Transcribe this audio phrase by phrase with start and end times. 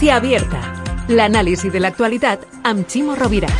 [0.00, 0.60] Valencia Abierta.
[1.12, 3.50] L'anàlisi de l'actualitat amb Ximo Rovira.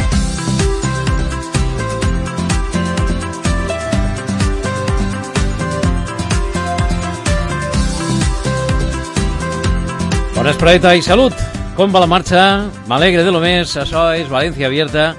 [10.32, 11.36] Bona espreta i salut.
[11.77, 12.47] Com va la marxa?
[12.88, 13.77] M'alegre de lo més.
[13.77, 15.10] Això és València Abierta.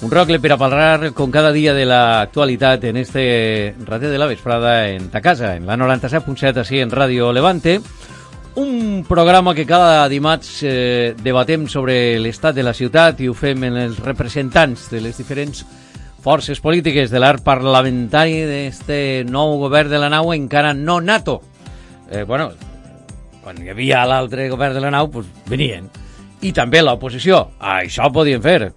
[0.00, 4.32] Un rocle per a parlar com cada dia de l'actualitat en este rater de la
[4.32, 7.82] vesprada en ta casa, en la 97.7, així en Ràdio Levante.
[8.56, 13.62] Un programa que cada dimarts eh, debatem sobre l'estat de la ciutat i ho fem
[13.68, 15.62] en els representants de les diferents
[16.20, 21.40] forces polítiques de l'art parlamentari d'este nou govern de la nau encara no nato.
[22.10, 22.50] Eh, bueno,
[23.44, 25.88] quan hi havia l'altre govern de la nau, pues, venien.
[26.42, 27.46] I també l'oposició.
[27.60, 28.72] Això podien fer.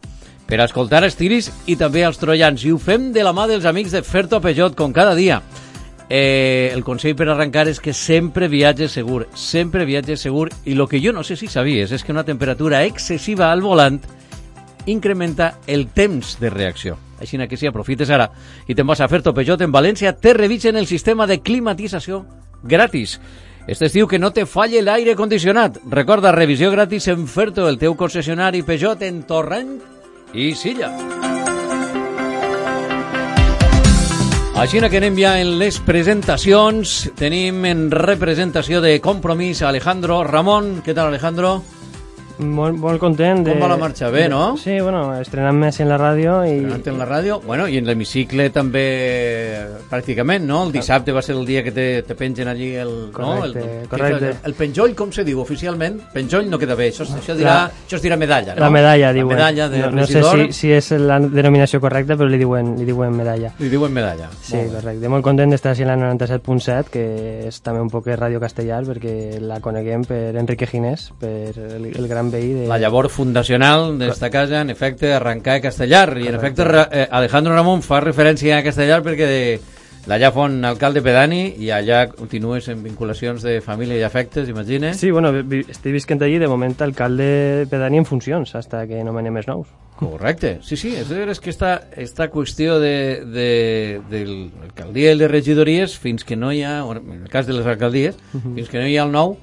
[0.47, 2.63] Per escoltar els tiris i també els troians.
[2.63, 5.41] I ho fem de la mà dels amics de Ferto Peugeot, com cada dia.
[6.09, 10.49] Eh, el consell per arrencar és que sempre viatge segur, sempre viatge segur.
[10.65, 14.01] I el que jo no sé si sabies és que una temperatura excessiva al volant
[14.85, 16.97] incrementa el temps de reacció.
[17.19, 18.29] Així que si aprofites ara
[18.67, 22.25] i te'n vas a Ferto Peugeot en València, te revisen el sistema de climatització
[22.63, 23.19] gratis.
[23.66, 25.79] Este estiu que no te falle l'aire condicionat.
[25.88, 29.79] Recorda, revisió gratis en Ferto, el teu concessionari Peugeot en Torrent
[30.33, 30.91] i Silla.
[34.53, 36.91] Així que anem ja en les presentacions.
[37.18, 40.75] Tenim en representació de compromís Alejandro Ramon.
[40.86, 41.56] Què tal, Alejandro?
[42.39, 43.44] Molt, molt content.
[43.45, 44.09] Com va la marxa?
[44.09, 44.55] Bé, no?
[44.57, 46.39] Sí, bueno, estrenant més en la ràdio.
[46.47, 46.55] I...
[46.66, 48.83] Estrenant en la ràdio, bueno, i en l'hemicicle també
[49.89, 50.63] pràcticament, no?
[50.67, 53.11] El dissabte va ser el dia que te, te pengen allí el...
[53.13, 53.81] Correcte, no?
[53.83, 54.29] el, correcte.
[54.31, 55.99] El, el penjoll, com se diu oficialment?
[56.13, 58.61] Penjoll no queda bé, això, això, dirà, La- això es dirà medalla, no?
[58.66, 59.35] La medalla, la diuen.
[59.38, 62.88] medalla de no, no sé si, si és la denominació correcta, però li diuen, li
[62.89, 63.53] diuen medalla.
[63.59, 64.29] li diuen medalla.
[64.41, 65.09] Sí, Molt correcte.
[65.13, 67.05] Molt content d'estar així en la 97.7, que
[67.49, 72.07] és també un poc ràdio castellar, perquè la coneguem per Enrique Ginés, per el, el
[72.07, 72.67] gran veí de...
[72.67, 76.17] La llavor fundacional d'esta casa, en efecte, arrencar a Castellar.
[76.22, 79.29] I, en efecte, eh, Alejandro Ramon fa referència a Castellar perquè
[80.03, 84.97] d'allà fon alcalde pedani i allà continues en vinculacions de família i afectes, imagines?
[85.00, 89.38] Sí, bueno, vi- estic visquent allí, de moment, alcalde pedani en funcions, hasta que nomenem
[89.40, 89.67] els nous.
[89.95, 95.31] Correcte, sí, sí, és, és que esta, esta qüestió de, de, de l'alcaldia i les
[95.31, 98.88] regidories, fins que no hi ha, en el cas de les alcaldies, fins que no
[98.90, 99.38] hi ha el nou,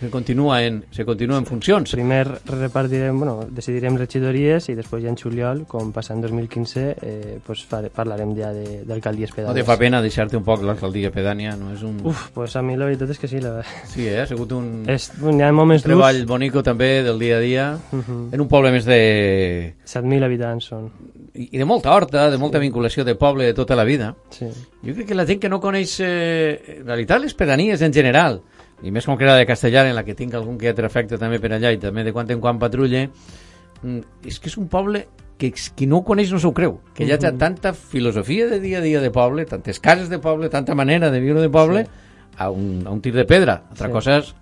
[0.00, 1.90] se continua en, se continua en funcions.
[1.90, 7.38] Primer repartirem, bueno, decidirem regidories i després ja en juliol, com passa en 2015, eh,
[7.44, 9.54] pues fare, parlarem ja d'alcaldies No pedànies.
[9.58, 11.98] te fa pena deixar-te un poc l'alcaldia pedània, no és un...
[12.06, 13.40] Uf, pues a mi la veritat és que sí.
[13.40, 13.62] La...
[13.90, 14.20] Sí, eh?
[14.20, 14.84] ha sigut un...
[14.88, 16.28] És, hi ha moments treball durs.
[16.30, 18.28] bonico també del dia a dia Mhm.
[18.34, 19.74] en un poble més de...
[19.84, 20.90] 7.000 habitants són.
[21.38, 24.46] i de molta horta, de molta vinculació de poble de tota la vida Sí.
[24.82, 28.40] jo crec que la gent que no coneix eh, en realitat les pedanies en general
[28.82, 31.50] i més concreta de Castellar en la que tinc algun que altre efecte també per
[31.52, 33.08] allà i també de quan en quan patrulle
[33.82, 35.06] mm, és que és un poble
[35.38, 37.38] que qui no ho coneix no s'ho creu que hi ha Mhm.
[37.38, 41.20] tanta filosofia de dia a dia de poble, tantes cases de poble tanta manera de
[41.20, 41.86] viure de poble
[42.36, 43.92] a, un, a un tir de pedra altra Sí.
[43.92, 44.34] cosa és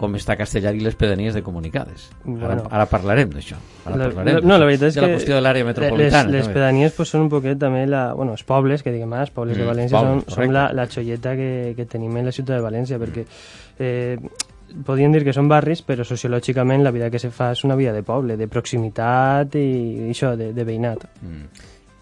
[0.00, 2.08] com està Castellar i les pedanies de comunicades.
[2.24, 2.62] Ara, Bueno.
[2.72, 3.58] ara parlarem d'això.
[3.84, 6.30] Ara La, parlarem la, no, la veritat és de que la qüestió de l'àrea metropolitana.
[6.32, 9.30] les, les pedanies pues, són un poquet també la, bueno, els pobles, que diguem els
[9.36, 12.32] pobles Mm, de València pobles, són, són la, la xolleta que, que tenim en la
[12.32, 13.26] ciutat de València perquè
[13.78, 14.16] eh,
[14.86, 17.92] podríem dir que són barris però sociològicament la vida que se fa és una vida
[17.92, 19.66] de poble, de proximitat i,
[20.06, 21.44] i això, de, de veïnat Mm.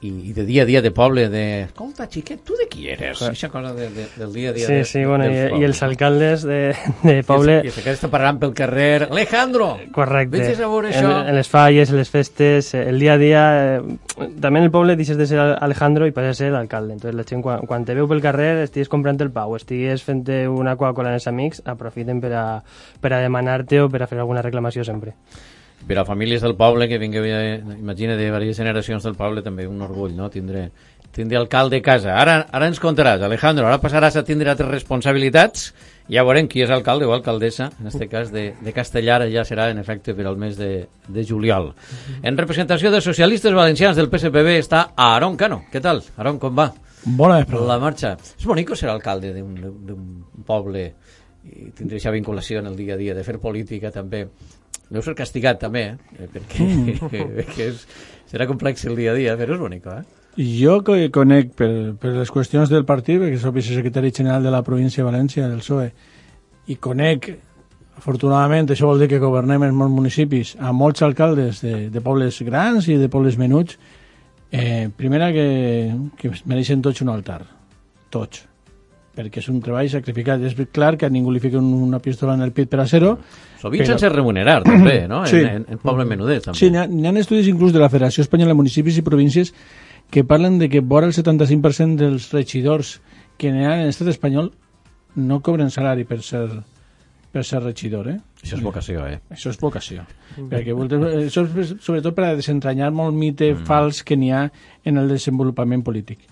[0.01, 1.63] I, I de dia a dia de poble, de...
[1.65, 3.19] Escolta, xiquet, tu de qui eres?
[3.19, 5.51] Aquesta cosa de, de, del dia a dia sí, de, sí, bueno, dels i, i
[5.51, 5.67] pobles.
[5.69, 6.61] els alcaldes de,
[7.03, 9.09] de poble I els que està parlant pel carrer.
[9.09, 9.73] Alejandro!
[9.97, 10.39] Correcte.
[10.39, 11.17] Vés a veure en, això.
[11.27, 13.43] en les falles, en les festes, eh, el dia a dia...
[13.75, 13.99] Eh,
[14.39, 16.95] també en el poble deixes de ser Alejandro i passes a ser l'alcalde.
[16.95, 20.23] Entonces la gent, quan, quan te veu pel carrer, estigues comprant el pau, estigues fent
[20.55, 22.49] una Coca-Cola amb els amics, aprofiten per a,
[23.03, 25.19] per a demanar-te o per a fer alguna reclamació sempre.
[25.87, 27.23] Per a famílies del poble que vinga,
[27.77, 30.69] imagina, de diverses generacions del poble, també un orgull, no?, tindre,
[31.15, 32.17] tindre alcalde a casa.
[32.21, 35.71] Ara, ara ens contaràs, Alejandro, ara passaràs a tindre altres responsabilitats,
[36.09, 39.69] ja veurem qui és alcalde o alcaldessa, en aquest cas de, de Castellar, ja serà
[39.73, 41.73] en efecte per al mes de, de juliol.
[42.23, 45.63] En representació de socialistes valencians del PSPB està Aaron Cano.
[45.73, 46.71] Què tal, Aaron, com va?
[47.05, 47.67] Bona vesprada.
[47.69, 48.17] La marxa.
[48.39, 50.05] És bonic ser alcalde d'un
[50.47, 50.91] poble
[51.49, 54.27] i tindre aquesta vinculació en el dia a dia, de fer política també.
[54.89, 55.83] Deu ser castigat també,
[56.17, 56.29] eh?
[56.33, 57.11] perquè, mm.
[57.41, 57.83] perquè és,
[58.31, 60.01] serà complex el dia a dia, però és bonic, eh?
[60.39, 61.69] Jo que conec per,
[61.99, 65.61] per les qüestions del partit, perquè soc vicesecretari general de la província de València, del
[65.65, 65.89] PSOE,
[66.71, 67.33] i conec,
[67.99, 72.39] afortunadament, això vol dir que governem en molts municipis, a molts alcaldes de, de pobles
[72.47, 73.81] grans i de pobles menuts,
[74.53, 75.49] eh, primera que,
[76.21, 77.43] que mereixen tots un altar,
[78.15, 78.47] tots
[79.19, 80.45] perquè és un treball sacrificat.
[80.47, 83.17] És clar que a ningú li fica una pistola en el pit per a ser-ho.
[83.59, 83.91] Sovint però...
[83.97, 85.25] sense remunerar, també, no?
[85.27, 85.43] Sí.
[85.43, 86.61] En, en, en poble menuders, també.
[86.61, 89.53] Sí, n'hi ha, ha estudis inclús de la Federació Espanyola de Municipis i Províncies
[90.15, 92.99] que parlen de que vora el 75% dels regidors
[93.39, 94.53] que n'hi ha en l'estat espanyol
[95.19, 96.47] no cobren salari per ser
[97.29, 98.17] per ser regidor, eh?
[98.41, 99.19] Això és vocació, eh?
[99.35, 100.05] Això és vocació.
[100.39, 100.47] Mm.
[100.49, 100.75] Perquè,
[101.27, 103.67] això és sobretot per a desentranyar molt mite mm.
[103.69, 104.47] fals que n'hi ha
[104.89, 106.25] en el desenvolupament polític.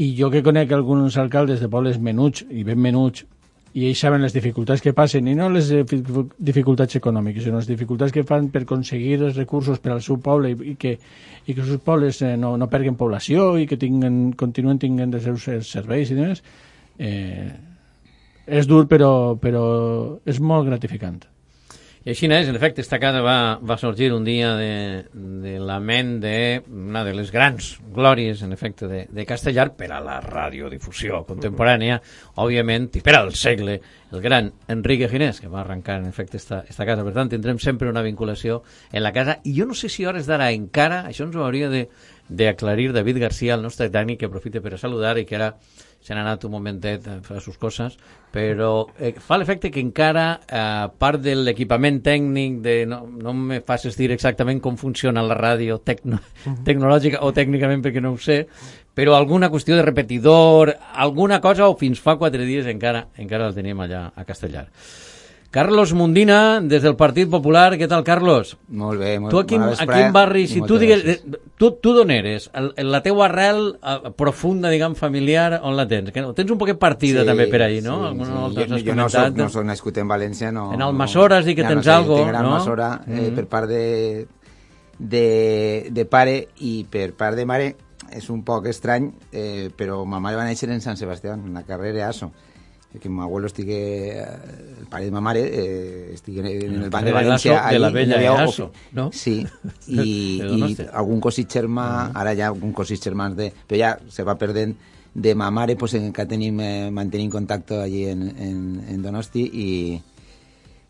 [0.00, 3.26] I jo que conec alguns alcaldes de pobles menuts i ben menuts
[3.72, 8.14] i ells saben les dificultats que passen i no les dificultats econòmiques, sinó les dificultats
[8.14, 10.96] que fan per aconseguir els recursos per al seu poble i, i que,
[11.46, 15.14] i que els seus pobles eh, no, no perguen població i que tinguen, continuen tinguent
[15.14, 16.42] els seus serveis i demés,
[16.98, 17.50] eh,
[18.50, 19.62] és dur però, però
[20.26, 21.20] és molt gratificant.
[22.00, 25.76] I així és, en efecte, esta casa va, va sorgir un dia de, de la
[25.84, 31.20] ment d'una de les grans glòries, en efecte, de, de Castellar per a la radiodifusió
[31.28, 31.98] contemporània,
[32.40, 33.76] òbviament, i per al segle,
[34.16, 37.04] el gran Enrique Ginés, que va arrencar, en efecte, esta, esta casa.
[37.04, 38.62] Per tant, tindrem sempre una vinculació
[38.92, 41.68] en la casa, i jo no sé si hores d'ara encara, això ens ho hauria
[41.68, 45.52] d'aclarir David García, el nostre tècnic, que aprofita per a saludar i que era
[46.00, 47.98] se n'ha anat un momentet a fer sus coses,
[48.32, 53.60] però eh, fa l'efecte que encara, eh, part de l'equipament tècnic, de, no, no me
[53.66, 56.22] facis dir exactament com funciona la ràdio tecno,
[56.68, 58.42] tecnològica o tècnicament perquè no ho sé,
[58.96, 63.56] però alguna qüestió de repetidor, alguna cosa, o fins fa quatre dies encara encara el
[63.56, 64.68] tenim allà a Castellar.
[65.50, 67.74] Carlos Mundina, des del Partit Popular.
[67.74, 68.52] Què tal, Carlos?
[68.70, 71.24] Molt bé, molt Tu a quin, a quin barri, si tu digues...
[71.58, 72.46] Tu, tu d'on eres?
[72.86, 76.12] La teua arrel uh, profunda, diguem, familiar, on la tens?
[76.14, 77.98] Que, tens un poquet partida sí, també per ahí, no?
[78.12, 78.28] Sí, sí.
[78.30, 80.68] Jo, jo no, soc, no soc nascut en València, no...
[80.76, 82.38] En Almassora has dit que ja tens no sé, algo, no?
[82.44, 83.34] Almassora, eh, mm -hmm.
[83.40, 84.26] per part de,
[84.98, 87.74] de, de pare i per part de mare
[88.14, 91.66] és un poc estrany, eh, però ma mare va néixer en Sant Sebastià, en la
[91.66, 92.30] carrera ASO
[92.98, 93.74] que mi abuelo estigui,
[94.18, 97.60] el pare de ma mare, eh, estigui en el banc de València.
[97.70, 99.10] De la vella Easo, no?
[99.12, 99.46] Sí,
[99.86, 102.20] i, i algun cosit germà, uh -huh.
[102.20, 103.52] ara ja algun cosit germans de...
[103.68, 104.76] Però ja se va perdent
[105.14, 110.02] de ma mare, pues, que tenim, eh, mantenim contacte allí en, en, en Donosti i,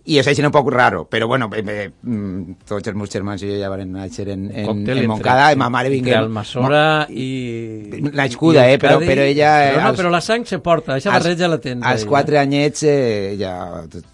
[0.09, 3.43] i és així un poc raro, però bueno, eh, eh, mm, tots els meus germans
[3.45, 6.15] i jo ja van néixer en, en, en Montcada, i ma mare vingué...
[6.15, 8.01] Entre Almassora i...
[8.09, 9.51] Nascuda, eh, però, però ella...
[9.67, 11.85] Però, no, als, però la sang se porta, aquesta barreja la tens.
[11.85, 12.41] Als quatre eh?
[12.41, 13.53] anyets eh, ja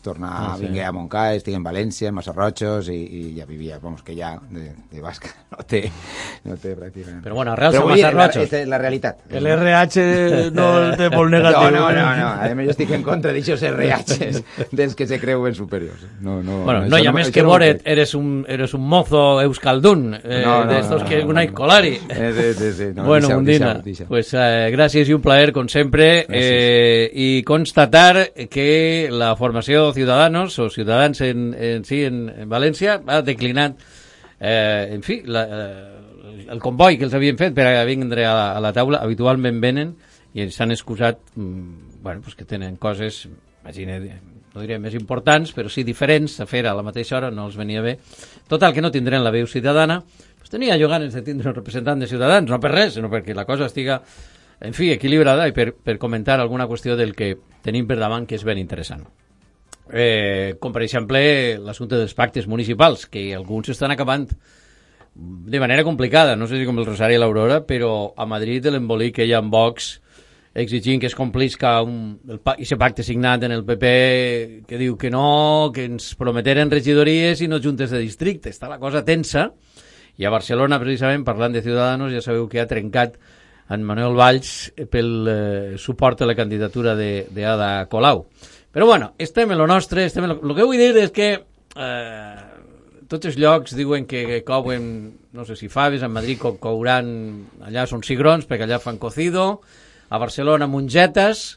[0.03, 0.67] torna, ah, sí.
[0.67, 4.35] vingué a Montcada, estic en València, en Massarrotxos, i, i ja vivia, vamos, que ja
[4.51, 5.85] de, de basca no té,
[6.49, 7.23] no té pràcticament.
[7.23, 8.51] Però bueno, arrels a Massarrotxos.
[8.57, 9.23] La, la realitat.
[9.31, 11.71] El RH no el té molt negatiu.
[11.71, 12.29] No, no, no, no.
[12.43, 14.43] a més jo estic en contra d'aixòs RHs
[14.83, 16.07] dels que se creuen superiors superiors.
[16.21, 20.43] No, no, bueno, no, ya mes que Boret, eres un, eres un mozo euskaldún, eh,
[20.45, 21.99] no, no, de estos no, que no, una colari.
[22.09, 24.09] Eh, sí, sí, sí, no, bueno, deixau, Mundina, deixau, deixau.
[24.09, 30.59] pues eh, gràcies i un plaer, com sempre, eh, i constatar que la formació Ciudadanos,
[30.59, 33.81] o Ciutadans en, en sí, en, en València, ha declinat,
[34.41, 38.35] eh, en fi, la, eh, el comboi que els havien fet per a vindre a
[38.35, 39.97] la, a la taula, habitualment venen
[40.37, 43.27] i s'han excusat, mm, bueno, pues que tenen coses,
[43.65, 43.97] imagina,
[44.57, 47.59] no diré més importants, però sí diferents, a fer a la mateixa hora no els
[47.61, 47.99] venia bé.
[48.49, 50.01] Total, que no tindrem la veu ciutadana,
[50.41, 53.37] pues tenia jo ganes de tindre un representant de Ciutadans, no per res, sinó perquè
[53.37, 54.01] la cosa estiga,
[54.65, 57.35] en fi, equilibrada i per, per comentar alguna qüestió del que
[57.67, 59.05] tenim per davant que és ben interessant.
[59.93, 61.21] Eh, com per exemple
[61.61, 64.25] l'assumpte dels pactes municipals, que alguns estan acabant
[65.17, 69.19] de manera complicada, no sé si com el Rosari i l'Aurora, però a Madrid l'embolic
[69.21, 69.99] que hi ha en Vox
[70.57, 73.87] exigint que es complisca un, el, aquest pacte signat en el PP
[74.67, 78.51] que diu que no, que ens prometeren regidories i no juntes de districte.
[78.55, 79.51] Està la cosa tensa.
[80.17, 83.19] I a Barcelona, precisament, parlant de Ciudadanos, ja sabeu que ha trencat
[83.69, 88.25] en Manuel Valls pel eh, suport a la candidatura d'Ada Colau.
[88.73, 90.41] Però bueno, estem en lo nostre, estem en lo...
[90.43, 92.45] lo que vull dir és que eh,
[93.09, 94.87] tots els llocs diuen que couen,
[95.33, 97.09] no sé si faves, a Madrid co couran,
[97.67, 99.61] allà són cigrons, perquè allà fan cocido,
[100.09, 101.57] a Barcelona mongetes,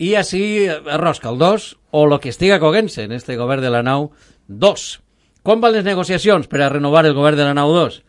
[0.00, 4.10] i així arròs caldós, o lo que estiga coguent-se en este govern de la nau
[4.48, 4.86] 2.
[5.44, 8.00] Com van les negociacions per a renovar el govern de la nau 2?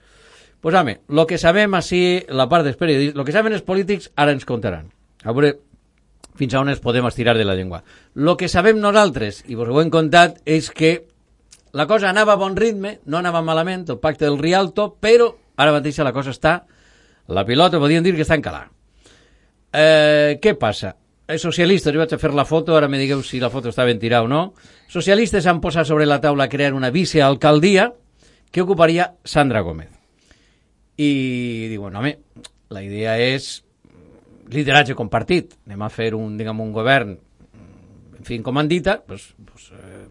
[0.61, 4.11] Pues home, lo que sabem així, la part dels periodistes, lo que saben els polítics,
[4.15, 4.91] ara ens contaran.
[5.25, 5.55] A veure
[6.37, 7.81] fins a on ens podem estirar de la llengua.
[8.13, 11.07] Lo que sabem nosaltres, i vos ho hem contat, és que
[11.73, 15.73] la cosa anava a bon ritme, no anava malament, el pacte del Rialto, però ara
[15.75, 16.61] mateix la cosa està...
[17.31, 18.65] La pilota podríem dir que està en calar.
[19.73, 20.95] Eh, què passa?
[21.31, 23.85] Els socialistes, jo vaig a fer la foto, ara me digueu si la foto està
[23.87, 24.41] ben tirada o no.
[24.91, 27.91] Socialistes han posat sobre la taula crear una vicealcaldia
[28.51, 29.89] que ocuparia Sandra Gómez.
[30.99, 32.17] I diuen, home,
[32.69, 33.61] la idea és
[34.51, 35.55] lideratge compartit.
[35.69, 37.15] Anem a fer un, diguem, un govern
[38.21, 40.05] en fi, com han dit, pues, pues, eh,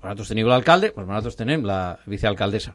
[0.00, 2.72] vosaltres teniu l'alcalde, pues nosaltres tenem la vicealcaldessa.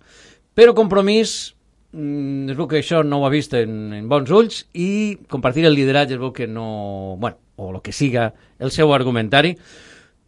[0.54, 1.55] Però compromís,
[1.96, 5.66] mm, es veu que això no ho ha vist en, en bons ulls i compartir
[5.66, 7.16] el lideratge es veu que no...
[7.18, 9.56] Bueno, o el que siga el seu argumentari.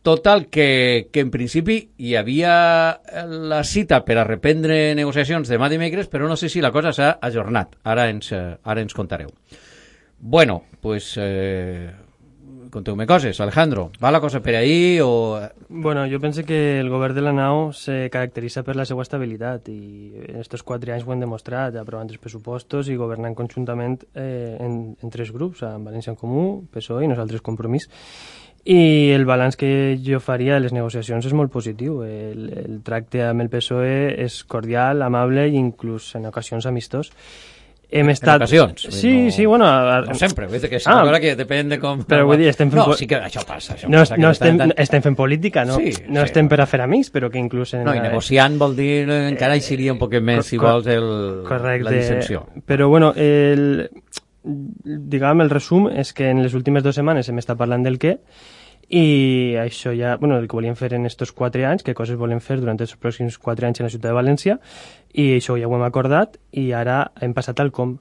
[0.08, 2.54] Total, que, que en principi hi havia
[3.28, 7.10] la cita per a reprendre negociacions demà dimecres, però no sé si la cosa s'ha
[7.28, 7.76] ajornat.
[7.84, 9.34] Ara ens, ara ens contareu.
[10.20, 11.92] Bueno, pues eh,
[12.78, 13.90] conteu-me coses, Alejandro.
[14.04, 15.40] Va la cosa per ahí o...?
[15.70, 19.70] Bueno, jo penso que el govern de la nau se caracteritza per la seva estabilitat
[19.74, 19.80] i
[20.30, 24.78] en aquests quatre anys ho hem demostrat, aprovant els pressupostos i governant conjuntament eh, en,
[25.02, 27.90] en tres grups, en València en Comú, PSOE i nosaltres Compromís.
[28.68, 29.70] I el balanç que
[30.04, 32.02] jo faria de les negociacions és molt positiu.
[32.04, 37.14] El, el tracte amb el PSOE és cordial, amable i inclús en ocasions amistós
[37.90, 38.36] hem estat...
[38.36, 38.88] En ocasions.
[38.92, 39.66] Sí, no, sí, bueno...
[39.66, 40.02] A...
[40.02, 42.02] No sempre, vull dir que és ah, una que depèn de com...
[42.08, 42.82] Però vull dir, estem fent...
[42.84, 43.78] No, sí que això passa.
[43.78, 44.74] Això no, passa no estem, tant...
[44.84, 45.78] estem fent política, no?
[45.80, 46.32] Sí, no sí.
[46.32, 47.74] estem per a fer amics, però que inclús...
[47.78, 48.92] En no, i negociant vol dir,
[49.32, 51.10] encara hi seria un poc més, si vols, el,
[51.48, 51.88] correcte.
[51.88, 52.44] la dissensió.
[52.68, 53.98] Però, bueno, el,
[54.44, 58.18] diguem, el resum és que en les últimes dues setmanes hem estat parlant del què,
[58.90, 62.40] i això ja, bueno, el que volíem fer en estos quatre anys, què coses volem
[62.40, 64.58] fer durant els pròxims quatre anys en la ciutat de València,
[65.12, 67.98] i això ja ho hem acordat, i ara hem passat al com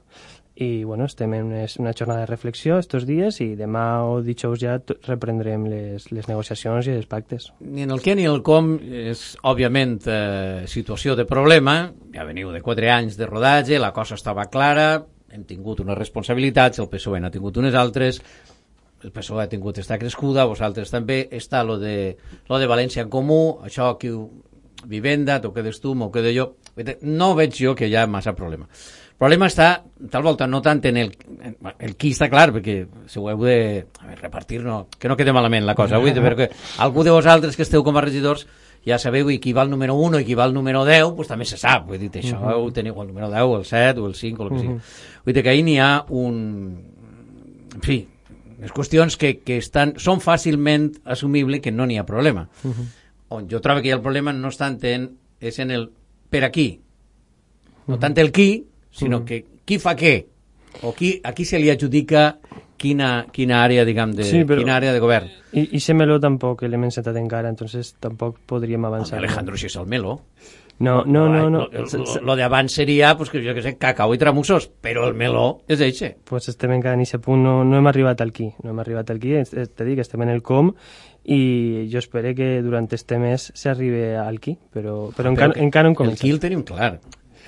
[0.56, 4.78] i bueno, estem en una jornada de reflexió estos dies i demà o dijous ja
[5.04, 7.50] reprendrem les, les negociacions i els pactes.
[7.60, 11.92] Ni en el què ni el com és, òbviament, eh, situació de problema.
[12.14, 16.80] Ja veniu de quatre anys de rodatge, la cosa estava clara, hem tingut unes responsabilitats,
[16.80, 18.22] el PSOE n'ha tingut unes altres,
[19.06, 22.16] el PSOE ha tingut esta crescuda, vosaltres també, està lo de,
[22.50, 24.10] lo de València en Comú, això que
[24.86, 26.46] vivenda, t'ho quedes tu, m'ho quedo jo.
[27.06, 28.66] No veig jo que hi ha massa problema.
[28.66, 29.68] El problema està,
[30.12, 31.14] tal volta, no tant en el...
[31.38, 31.54] En,
[31.86, 35.16] el qui està clar, perquè si ho heu de a veure, repartir, no, que no
[35.16, 36.02] quede malament la cosa.
[36.02, 36.50] Vull dir, perquè
[36.84, 38.44] algú de vosaltres que esteu com a regidors
[38.86, 41.30] ja sabeu i qui va el número 1 i qui va el número 10, pues
[41.30, 41.86] també se sap.
[41.88, 42.66] Vull dir, això uh -huh.
[42.66, 44.66] ho teniu el número 10, el 7 o el 5 o el que uh -huh.
[44.66, 44.80] sigui.
[45.24, 46.84] Vull dir que ahir n'hi ha un...
[47.74, 48.06] En fi,
[48.60, 52.48] les qüestions que, que estan, són fàcilment assumibles que no n'hi ha problema.
[52.64, 52.86] Uh -huh.
[53.28, 55.10] On jo trobo que hi ha el problema no és tant en,
[55.40, 55.90] és en el
[56.30, 56.80] per aquí,
[57.86, 60.26] no tant el qui, sinó que qui fa què
[60.82, 62.38] o qui, a qui se li adjudica
[62.76, 65.30] quina, quina àrea, diguem, de, sí, però, quina àrea de govern.
[65.52, 69.18] I, i se meló tampoc l'hem encetat encara, entonces tampoc podríem avançar.
[69.18, 70.20] Home, Alejandro, si és el meló.
[70.78, 71.48] No, no, no.
[71.48, 71.68] no.
[71.72, 75.62] Lo, lo d'abans seria, pues, que jo que sé, cacau i tramussos, però el meló
[75.72, 76.12] és eixe.
[76.28, 79.12] Pues estem encara en aquest punt, no, no hem arribat al qui, no hem arribat
[79.14, 80.74] al qui, te dic, estem en el com,
[81.24, 85.56] i jo espero que durant este mes s'arribe al qui, però, però, ah, però encara,
[85.64, 86.20] encara no hem començat.
[86.20, 86.92] El qui el tenim clar.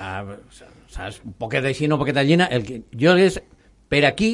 [0.01, 0.25] Ah,
[0.89, 1.21] saps?
[1.27, 2.49] Un poquet així, no un poquet d'allina.
[2.51, 3.39] El que, jo és
[3.93, 4.33] per aquí,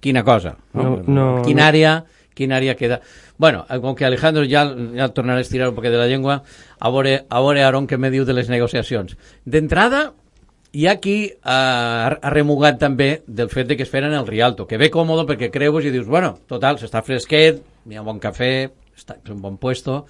[0.00, 0.54] quina cosa.
[0.78, 1.74] No, no, quina no.
[2.38, 3.00] Quina àrea queda...
[3.38, 4.64] Bueno, com que Alejandro ja,
[4.94, 6.40] ja tornarà a estirar un poquet de la llengua,
[6.78, 9.18] a veure, a veure Aaron què me diu de les negociacions.
[9.44, 10.08] D'entrada,
[10.72, 11.58] hi ha qui ha,
[12.12, 15.50] ha remugat també del fet de que es feren el Rialto, que ve còmode perquè
[15.52, 18.52] creus i dius, bueno, total, s'està fresquet, hi ha un bon cafè,
[18.96, 20.02] està, és un bon puesto,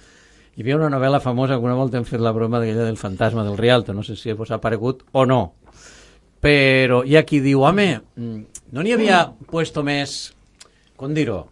[0.55, 3.57] hi havia una novel·la famosa, alguna volta hem fet la broma d'aquella del fantasma del
[3.57, 5.41] Rialto, no sé si vos ha aparegut o no,
[6.43, 7.87] però hi ha qui diu, home,
[8.19, 10.33] mm, no n'hi havia puesto més,
[10.99, 11.45] com dir-ho,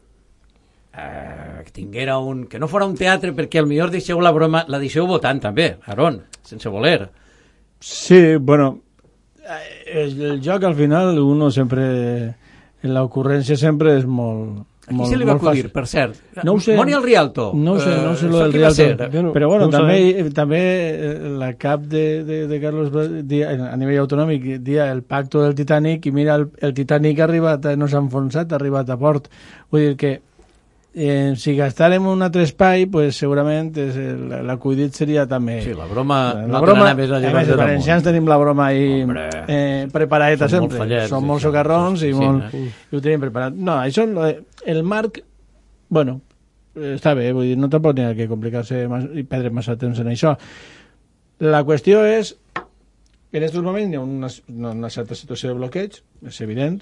[0.97, 2.45] eh, que tinguera un...
[2.47, 5.75] que no fora un teatre perquè al millor deixeu la broma, la deixeu votant també,
[5.85, 7.09] Aaron, sense voler.
[7.79, 8.79] Sí, bueno,
[9.43, 11.85] eh, el, el joc al final uno sempre,
[12.81, 16.15] la ocurrència sempre és molt, a qui se li va acudir, per cert?
[16.47, 16.77] No ho sé.
[16.79, 17.49] Moni el Rialto.
[17.59, 19.33] No ho sé, no sé lo del Rialto.
[19.35, 21.09] Però bueno, no també, eh, també eh,
[21.41, 22.93] la cap de, de, de Carlos
[23.27, 27.25] dia, a nivell autonòmic dia el pacto del Titanic i mira, el, el Titanic ha
[27.27, 29.27] arribat, no s'ha enfonsat, ha arribat a port.
[29.75, 30.13] Vull dir que
[30.97, 35.59] eh, si gastàrem un altre espai, pues, segurament és, la, l'acudit seria també...
[35.61, 36.17] Sí, la broma...
[36.39, 39.27] La no broma, més a a més, els valencians tenim la broma ahí Hombre.
[39.45, 40.81] eh, preparadeta Som molt sempre.
[40.81, 41.45] fallers, Som sí, molt sí.
[41.45, 42.63] socarrons Sí, i, sí, molt, eh?
[42.89, 43.61] i ho tenim preparat.
[43.69, 44.07] No, això,
[44.73, 45.21] el marc,
[45.93, 46.19] bueno,
[46.73, 50.01] eh, està bé, vull dir, no tampoc n'hi ha que complicar-se i perdre massa temps
[50.01, 50.33] en això.
[51.45, 54.29] La qüestió és en aquests moments hi ha una,
[54.73, 56.79] una, certa situació de bloqueig, és evident,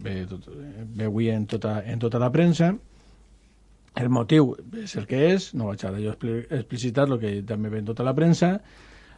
[0.00, 2.72] ve, tot, ve avui en tota, en tota la premsa,
[3.96, 7.68] el motiu és el que és, no vaig ara jo expli- explicitar el que també
[7.72, 8.60] ve en tota la premsa,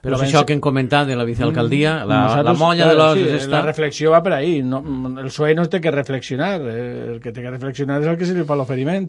[0.03, 3.13] Però és això que hem comentat de la vicealcaldia, la, la Nosaltres, molla de l'os
[3.15, 3.53] sí, és esta...
[3.53, 4.57] La reflexió va per ahí.
[4.67, 4.81] No,
[5.21, 6.57] el PSOE no té que reflexionar.
[6.61, 9.07] El que té que reflexionar és el que se li fa l'oferiment.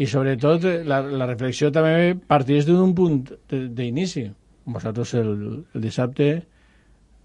[0.00, 3.18] I sobretot eh, la, la reflexió també parteix d'un punt
[3.52, 4.24] de- d'inici.
[4.72, 5.34] Nosaltres el,
[5.74, 6.30] el dissabte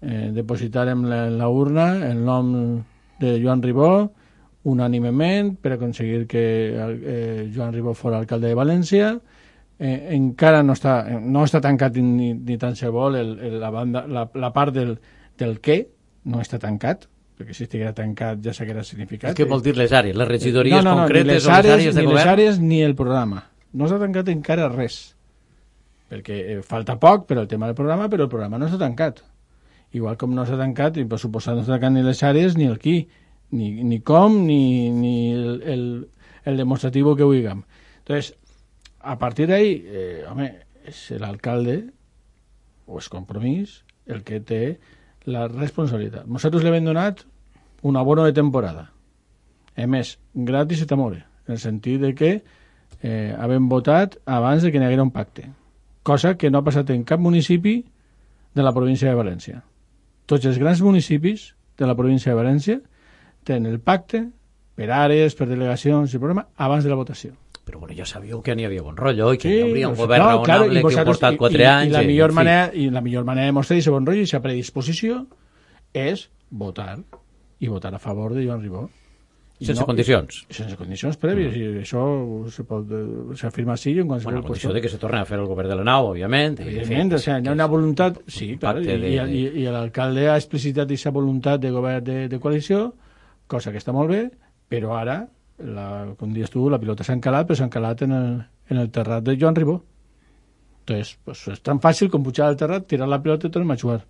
[0.02, 2.52] eh, depositarem la, en la urna el nom
[3.24, 4.10] de Joan Ribó
[4.64, 9.12] unànimement per aconseguir que eh, Joan Ribó fos alcalde de València
[9.78, 13.70] eh, encara no està, no està tancat ni, ni tan se vol el, el, la,
[13.70, 14.96] banda, la, la part del,
[15.38, 15.78] del què
[16.28, 17.06] no està tancat
[17.38, 20.16] perquè si estiguera tancat ja s'haguera significat Què vol dir les àrees?
[20.18, 22.32] Les regidories no, no, no, concretes les o les àrees, àrees de ni les govern?
[22.34, 23.44] àrees ni el programa
[23.78, 24.98] no s'ha tancat encara res
[26.10, 29.22] perquè eh, falta poc per al tema del programa però el programa no està tancat
[29.94, 32.66] igual com no s'ha tancat i per suposat no s'ha tancat ni les àrees ni
[32.66, 32.98] el qui
[33.50, 35.84] ni, ni com ni, ni el, el,
[36.44, 37.64] el demostratiu que vulguem.
[38.02, 38.34] Entonces
[39.00, 40.50] a partir d'ahí eh, home,
[40.88, 41.80] és l'alcalde
[42.86, 44.78] o és compromís el que té
[45.28, 46.26] la responsabilitat.
[46.26, 47.24] Nosaltres li hem donat
[47.84, 48.88] un abono de temporada.
[49.78, 54.72] A més, gratis i tamore en el sentit de que eh, havem votat abans de
[54.72, 55.46] que n'hi haguera un pacte
[56.08, 57.82] cosa que no ha passat en cap municipi
[58.56, 59.58] de la província de València.
[60.24, 62.76] Tots els grans municipis de la província de València
[63.48, 64.26] tenen el pacte
[64.78, 67.32] per àrees, per delegacions i programa abans de la votació
[67.68, 69.96] Però bueno, ja sabíeu que n'hi havia bon rotllo i que hi Sí, hauria un
[69.98, 71.90] govern no, raonable claro, i que ha portat i- 4 i, anys...
[71.90, 72.36] I la, eh, millor fi.
[72.38, 75.18] manera, I la millor manera de mostrar aquest bon rotllo i aquesta predisposició
[75.92, 76.94] és votar
[77.60, 78.86] i votar a favor de Joan Ribó.
[79.58, 80.44] I Sense condicions.
[80.48, 82.02] I, sense condicions prèvies, i això
[82.54, 85.24] se pot eh, s'afirma així en qualsevol Bueno, a condició de que se torni a
[85.26, 86.60] fer el govern de la nau, òbviament.
[86.60, 89.66] i, Evidentment, o sigui, hi ha una voluntat, sí, clar, i, de- i, i, i
[89.74, 92.94] l'alcalde ha explicitat aquesta voluntat de govern de, de coalició,
[93.50, 94.22] cosa que està molt bé,
[94.68, 95.22] però ara,
[95.58, 95.88] la,
[96.20, 98.28] com dius tu, la pilota s'ha encalat, però s'ha encalat en el,
[98.70, 99.80] en el terrat de Joan Ribó.
[100.84, 103.82] Entonces, pues, és tan fàcil com pujar al terrat, tirar la pilota i tornar a
[103.82, 104.00] jugar.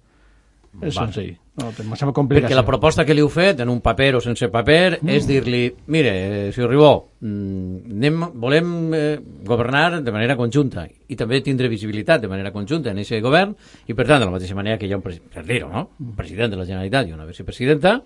[0.79, 1.09] És Vale.
[1.09, 1.31] senzill.
[1.59, 2.47] No, té massa complicació.
[2.47, 5.15] Perquè la proposta que li heu fet, en un paper o sense paper, mm.
[5.17, 6.91] és dir-li, mire, eh, senyor Ribó,
[7.25, 9.17] mm, anem, volem eh,
[9.49, 13.95] governar de manera conjunta i també tindre visibilitat de manera conjunta en aquest govern i,
[13.95, 15.89] per tant, de la mateixa manera que hi ha un, per dir-ho, no?
[16.05, 17.97] un president de la Generalitat i una vicepresidenta,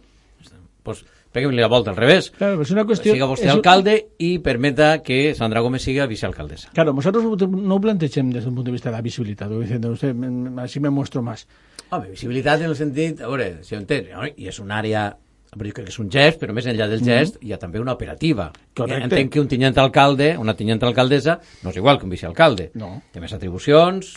[0.82, 2.30] pues, peguem-li la volta al revés.
[2.36, 3.14] Claro, pues una qüestió...
[3.16, 6.70] Siga vostè alcalde i permeta que Sandra Gómez siga vicealcaldessa.
[6.76, 10.14] Claro, nosotros no ho plantegem des d'un punt de vista de la visibilitat, diciendo, usted,
[10.14, 11.46] me- así me muestro más.
[11.90, 14.24] Home, visibilitat en el sentit, a veure, si ho entens, no?
[14.36, 15.10] i és una àrea
[15.52, 17.76] però jo crec que és un gest, però més enllà del gest hi ha també
[17.76, 18.46] una operativa.
[18.72, 19.02] Correcte.
[19.04, 22.70] Entenc que un tinent alcalde, una tinent alcaldessa, no és igual que un vicealcalde.
[22.80, 22.88] No.
[23.12, 24.14] Té més atribucions,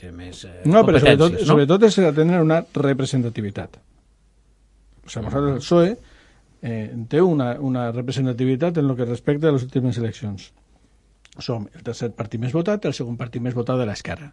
[0.00, 1.44] té més eh, No, però sobretot, no?
[1.50, 3.76] sobretot és tener una representativitat.
[5.04, 5.96] O sea, nosaltres, el PSOE
[6.62, 10.50] eh, té una, una representativitat en lo que respecta a les últimes eleccions.
[11.38, 14.32] Som el tercer partit més votat, el segon partit més votat de l'esquerra.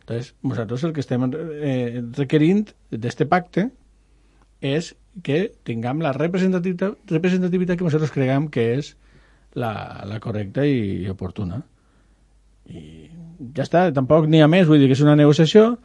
[0.00, 3.70] Entonces, nosaltres el que estem eh, requerint d'este pacte
[4.62, 4.94] és
[5.26, 8.92] que tinguem la representativitat, representativitat que nosaltres creguem que és
[9.56, 11.62] la, la correcta i oportuna
[12.70, 13.08] i
[13.56, 15.76] ja està, tampoc n'hi ha més, vull dir que és una negociació,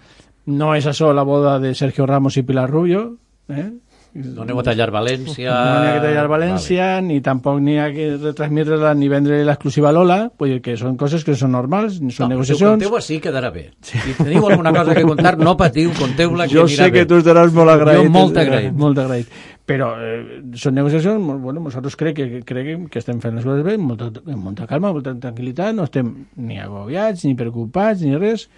[0.49, 3.03] no és això la boda de Sergio Ramos i Pilar Rubio,
[3.49, 3.69] eh?
[4.13, 5.51] No anem a tallar València...
[5.55, 9.87] no n'hi ha que tallar València, ni tampoc n'hi ha que retransmitre-la ni vendre l'exclusiva
[9.87, 12.73] a Lola, vull dir que són coses que són normals, són No, si ho negociacions.
[12.81, 13.69] conteu així quedarà bé.
[13.79, 17.07] Si teniu alguna cosa que contar, no patiu, conteu-la que jo anirà sé que bé.
[17.07, 18.03] tu estaràs molt agraït.
[18.03, 18.73] Jo molt agraït.
[18.83, 19.31] Molt agraït.
[19.71, 23.77] Però eh, són negociacions, bueno, nosaltres crec que, creguem que estem fent les coses bé,
[23.79, 28.17] amb molta, amb molta calma, amb molta tranquil·litat, no estem ni agobiats, ni preocupats, ni
[28.19, 28.49] res,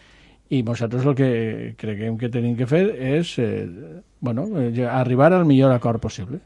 [0.53, 1.29] i nosaltres el que
[1.79, 3.65] creguem que tenim que fer és eh,
[4.19, 6.39] bueno, eh, arribar al millor acord possible.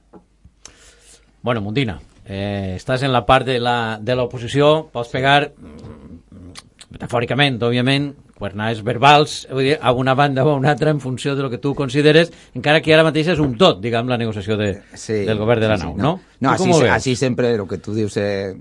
[1.42, 6.56] Bueno, Mundina, eh, estàs en la part de la de l'oposició, pots pegar, mm,
[6.96, 11.36] metafòricament, òbviament, quernars verbals, vull dir, a una banda o a una altra en funció
[11.36, 14.58] de lo que tu consideres, encara que ara mateix és un tot, diguem, la negociació
[14.60, 16.14] de, sí, del govern de la sí, nau, sí, no?
[16.40, 18.54] No, no així, així sempre el que tu dius eh,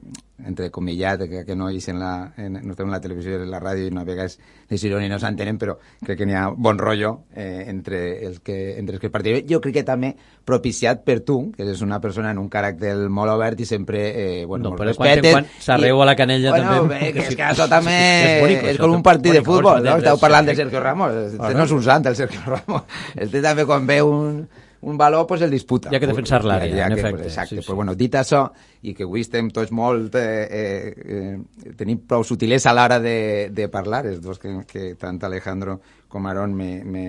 [0.44, 3.50] entre comillat, que, que no en la, en, no estem en la televisió i en
[3.50, 6.48] la ràdio i no a vegades les ironia no s'entenen, però crec que n'hi ha
[6.50, 9.46] bon rotllo eh, entre, els que, entre els que participen.
[9.48, 10.12] Jo crec que també
[10.46, 14.44] propiciat per tu, que és una persona en un caràcter molt obert i sempre, eh,
[14.44, 17.00] bueno, no, però quan, quan s'arreu a la canella bueno, també.
[17.00, 19.48] Bé, que és que això també és, és, bonico, és com un partit bonico, de
[19.48, 19.96] futbol, no?
[20.02, 23.02] Esteu parlant de Sergio Ramos, este no és un sant, el Sergio Ramos.
[23.16, 24.46] Este també quan ve un
[24.82, 25.90] un valor pues el disputa.
[25.90, 27.22] Hi ha que defensar l'àrea, en que, efecte.
[27.22, 27.54] Pues, exacte.
[27.54, 27.66] Sí, sí.
[27.66, 28.42] Pues, bueno, dit això,
[28.82, 30.14] i que avui estem tots molt...
[30.20, 33.18] Eh, eh, eh, tenim prou sutilesa a l'hora de,
[33.52, 37.06] de parlar, els dos que, que tant Alejandro com Aaron me, me,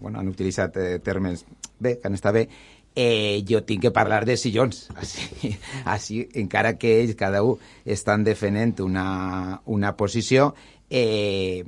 [0.00, 1.44] bueno, han utilitzat eh, termes
[1.78, 2.46] bé, que han estat bé,
[2.94, 4.88] eh, jo tinc que parlar de sillons.
[5.00, 5.52] Així,
[5.84, 10.54] així encara que ells, cada un, estan defendent una, una posició,
[10.90, 11.64] eh,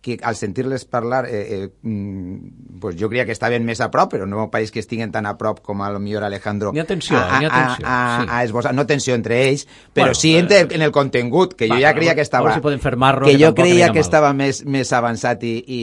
[0.00, 4.12] que al sentir-les parlar eh, eh, mm, pues jo creia que estaven més a prop,
[4.12, 6.86] però no pareix que estiguen tan a prop com a lo millor Alejandro N'hi ha
[6.86, 7.86] tensió, a, ha tensió.
[7.86, 8.28] A, a, sí.
[8.30, 11.80] a esbosar, no tensió entre ells, però bueno, sí entre, en el contingut, que jo
[11.82, 12.54] ja creia que estava...
[12.54, 15.82] Si poden que, que jo creia que estava més, més avançat i, i,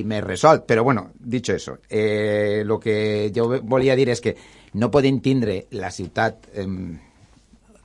[0.00, 0.66] i més resolt.
[0.68, 4.36] Però bueno, dicho eso, eh, lo que jo volia dir és que
[4.74, 6.52] no poden tindre la ciutat...
[6.54, 6.68] Eh,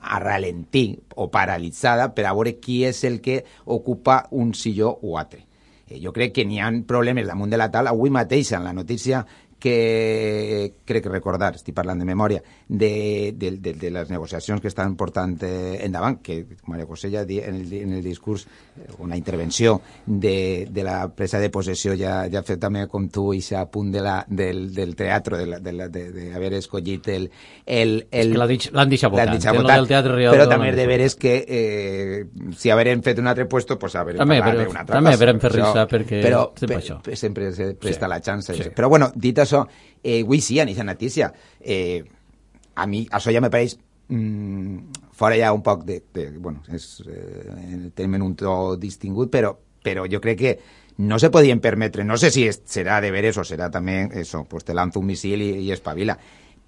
[0.02, 3.36] a ralentí o paralitzada per a veure qui és el que
[3.70, 5.51] ocupa un silló o altre Eh,
[6.00, 7.92] jo crec que n'hi ha problemes damunt de la taula.
[7.92, 9.24] Avui mateix, en la notícia
[9.62, 14.96] que crec recordar, estic parlant de memòria, de, de, de, de les negociacions que estan
[14.98, 19.80] portant eh, endavant, que Maria José ja en el, en el discurs, eh, una intervenció
[20.06, 23.64] de, de la presa de possessió ja, ja ha fet també com tu i a
[23.70, 27.30] punt de la, del, del teatre, d'haver de, de, de, de escollit el...
[27.66, 32.24] el, el l'han deixat votar, del teatre Rialto, però també de veres que eh,
[32.58, 35.52] si haverem fet un altre puesto, pues haverem també, però, una altra també haverem fer
[35.54, 36.98] risa perquè però, sempre, això.
[37.18, 38.10] sempre se presta sí.
[38.10, 38.56] la xança.
[38.56, 38.70] Sí.
[38.74, 39.62] Però bueno, dit això, això,
[40.02, 42.02] eh, avui sí, en aquesta notícia, eh,
[42.74, 43.76] a mi això ja me pareix
[44.08, 46.02] mm, fora ja un poc de...
[46.14, 49.52] de bueno, és, eh, tenen un to distingut, però,
[49.84, 50.58] però jo crec que
[50.98, 54.44] no se podien permetre, no sé si es, serà de veres o serà també, eso,
[54.48, 56.18] pues te lanzo un misil i, i espavila,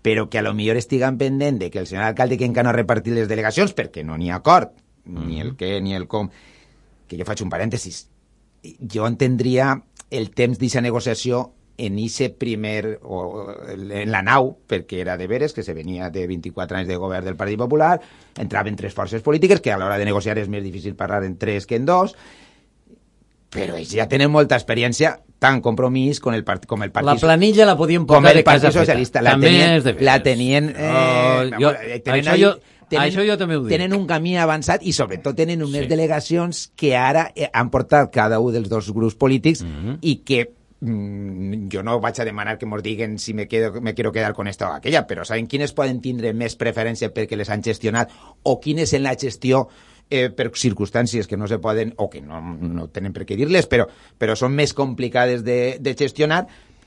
[0.05, 2.75] però que a lo millor estiguen pendent de que el senyor alcalde que encara no
[2.75, 6.31] ha repartit les delegacions perquè no n'hi ha acord, ni el què ni el com,
[7.09, 8.07] que jo faig un parèntesis,
[8.65, 9.75] jo entendria
[10.11, 15.53] el temps d'aquesta negociació en ese primer, o en la nau, perquè era de veres,
[15.53, 17.99] que se venia de 24 anys de govern del Partit Popular,
[18.39, 21.67] entraven tres forces polítiques, que a l'hora de negociar és més difícil parlar en tres
[21.67, 22.15] que en dos,
[23.55, 27.11] però ells ja tenen molta experiència tan compromís con el part, com el partit...
[27.11, 29.23] La planilla la podien portar el Partit Socialista.
[29.23, 30.71] La també tenien, és de la tenien...
[30.73, 31.75] Eh, oh, jo,
[32.07, 33.75] tenen això, jo, tenen, això jo també ho dic.
[33.75, 35.91] Tenen un camí avançat i sobretot tenen unes sí.
[35.91, 39.99] delegacions que ara eh, han portat cada un dels dos grups polítics mm -hmm.
[40.01, 40.47] i que
[40.85, 44.49] jo no vaig a demanar que mos diguen si me, quedo, me quiero quedar con
[44.49, 48.59] esta o aquella, però saben quines poden tindre més preferència perquè les han gestionat o
[48.61, 49.69] quines en la gestió
[50.11, 53.67] eh, per circumstàncies que no se poden o que no, no tenen per què dir-les,
[53.71, 56.45] però, però són més complicades de, de gestionar,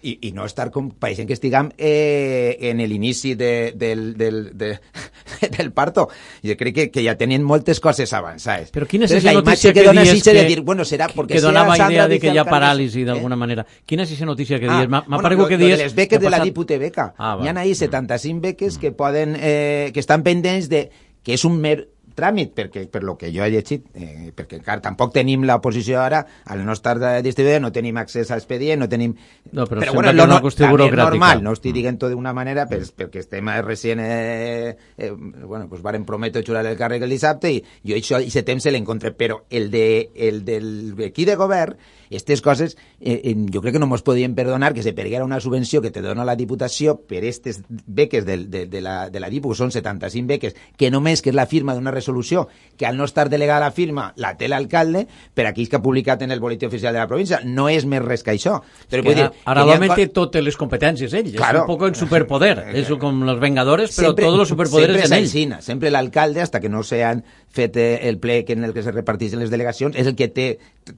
[0.07, 4.71] i, i no estar com pareixent que estiguem eh, en l'inici de, del, del, de,
[5.57, 6.07] del parto.
[6.45, 8.71] Jo crec que, que ja tenen moltes coses avançades.
[8.75, 11.43] Però quina és la notícia que, que dona que, de dir, bueno, serà porque que
[11.43, 13.41] donava idea de que hi ha paràlisi d'alguna eh?
[13.43, 13.67] manera.
[13.85, 14.91] Quina és aquesta notícia que ah, dies?
[14.91, 15.77] M'ha bueno, paregut que dies...
[15.77, 17.11] De les beques de la Dipute Beca.
[17.17, 20.87] Ah, Hi ha ahí 75 beques que poden, eh, que estan pendents de
[21.27, 24.83] que és un mer tràmit, perquè per lo que jo he llegit, eh, perquè encara
[24.83, 28.89] tampoc tenim la posició ara, al no estar distribuïda, no tenim accés a expedient, no
[28.89, 29.13] tenim...
[29.51, 31.11] No, però, però bueno, no, una qüestió burocràtica.
[31.11, 36.05] normal, no estic dient-ho d'una manera, per, perquè estem recient, eh, eh, bueno, pues varen
[36.05, 39.69] prometre jurar el càrrec el dissabte i jo això, i temps se l'encontre, però el,
[39.71, 44.03] de, el del equip de govern aquestes coses eh, eh, jo crec que no ens
[44.05, 48.25] podien perdonar que se perguera una subvenció que te dona la Diputació per aquestes beques
[48.25, 51.37] de, de, de, la, de la Dipu, que són 75 beques, que només que és
[51.37, 55.47] la firma d'una resolució, que al no estar delegada la firma la té l'alcalde, per
[55.49, 57.41] aquí que ha publicat en el boletí oficial de la província.
[57.43, 58.59] No és més res que això.
[58.89, 61.63] Però que dir, ara l'home té totes les competències ell, claro.
[61.63, 65.17] és un poc en superpoder, és com els Vengadores, però sempre, tots els superpoderes en
[65.19, 65.57] ell.
[65.63, 69.51] Sempre l'alcalde, hasta que no sean fet el ple en el que se reparteixen les
[69.53, 70.47] delegacions, és el que té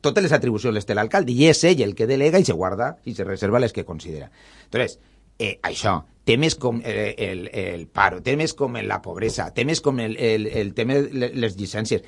[0.01, 2.97] totes les atribucions les té l'alcalde, i és ell el que delega i se guarda
[3.05, 4.31] i se reserva les que considera.
[4.65, 4.99] Entonces,
[5.39, 10.17] eh, això, temes com eh, el, el paro, temes com la pobresa, temes com el,
[10.17, 12.03] el, el tema de les llicències.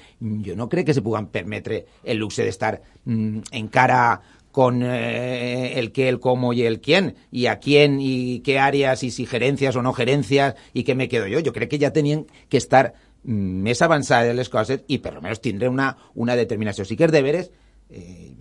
[0.45, 2.75] Jo no crec que se puguen permetre el luxe d'estar
[3.05, 4.03] mm, encara
[4.51, 9.01] con eh, el qué, el cómo y el quién, y a quién y qué áreas
[9.03, 11.39] y si gerencias o no gerencias y qué me quedo yo.
[11.39, 15.69] Yo creo que ya tenían que estar més avançades les coses i per almenys tindre
[15.69, 16.85] una, una determinació.
[16.85, 17.51] Sí que és de veres
[17.89, 18.33] eh,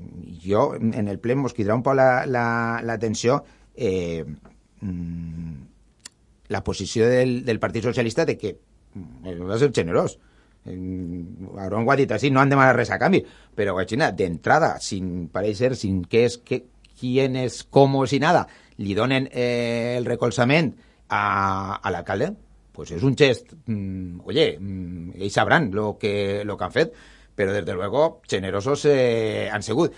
[0.43, 4.25] jo, en el ple, mos cridarà un poc l'atenció la, la, eh,
[4.81, 5.55] mm,
[6.51, 8.57] la posició del, del Partit Socialista de que
[8.95, 10.19] mm, va ser generós.
[10.61, 13.23] Aaron ho ha dit així, no han demanat res a canvi,
[13.57, 16.65] però Guachina, d'entrada, sin pareixer, sin què és, que,
[17.01, 18.47] quién és, com i nada,
[18.79, 20.75] li donen eh, el recolzament
[21.09, 22.35] a, a l'alcalde,
[22.73, 26.95] pues és un gest, mm, oye, mm, ells sabran lo que, lo que han fet,
[27.35, 29.95] però des de luego generosos eh, han sigut.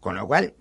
[0.00, 0.52] Con lo qual,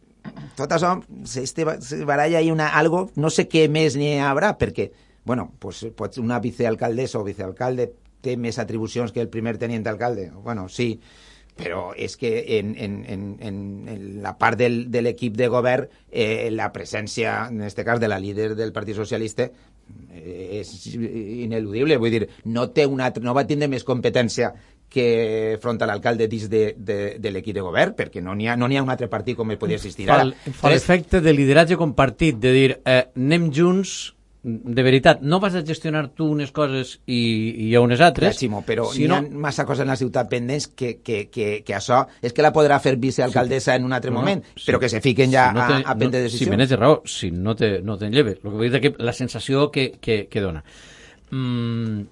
[0.55, 0.95] tot això,
[1.41, 1.65] este
[2.05, 4.89] baralla hi una, algo, no sé què més n'hi haurà, perquè,
[5.25, 7.91] bueno, pues, pot una vicealcaldessa o vicealcalde
[8.23, 10.29] té més atribucions que el primer tenient d'alcalde.
[10.43, 10.95] Bueno, sí,
[11.55, 13.23] però és que en, en, en,
[13.87, 18.09] en la part del, de l'equip de govern eh, la presència, en aquest cas, de
[18.09, 21.99] la líder del Partit Socialista eh, és ineludible.
[22.01, 24.53] Vull dir, no, té una, no va tindre més competència
[24.93, 28.57] que front a l'alcalde dins de, de, de l'equip de govern, perquè no n'hi ha,
[28.57, 30.27] no ha un altre partit com es podia assistir ara.
[30.53, 34.13] Fa l'efecte de lideratge compartit, de dir, eh, anem junts,
[34.43, 38.35] de veritat, no vas a gestionar tu unes coses i, i hi ha unes altres.
[38.35, 39.21] Ximo, però sinó...
[39.23, 42.43] n'hi ha massa coses en la ciutat pendents que, que, que, que això és que
[42.43, 43.77] la podrà fer vicealcaldessa sí.
[43.79, 44.65] en un altre no, moment, sí.
[44.67, 46.49] però que se fiquen ja si no te, a, a prendre no, decisions.
[46.49, 48.35] Si menys de raó, si no te, no te lleve.
[48.41, 50.65] El que vull dir que la sensació que, que, que dona.
[51.31, 52.03] Mm,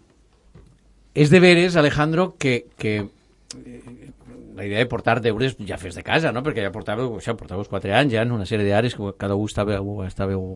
[1.13, 4.09] és de veres, Alejandro, que, que eh,
[4.55, 6.47] la idea de portar deures ja fes de casa, no?
[6.47, 9.51] perquè ja portàveu, això, portàveu quatre anys ja en una sèrie d'àrees que cada un
[9.51, 10.53] estàveu, estàveu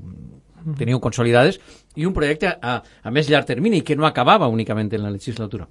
[0.78, 1.60] teníeu consolidades,
[1.96, 5.68] i un projecte a, a més llarg termini, que no acabava únicament en la legislatura,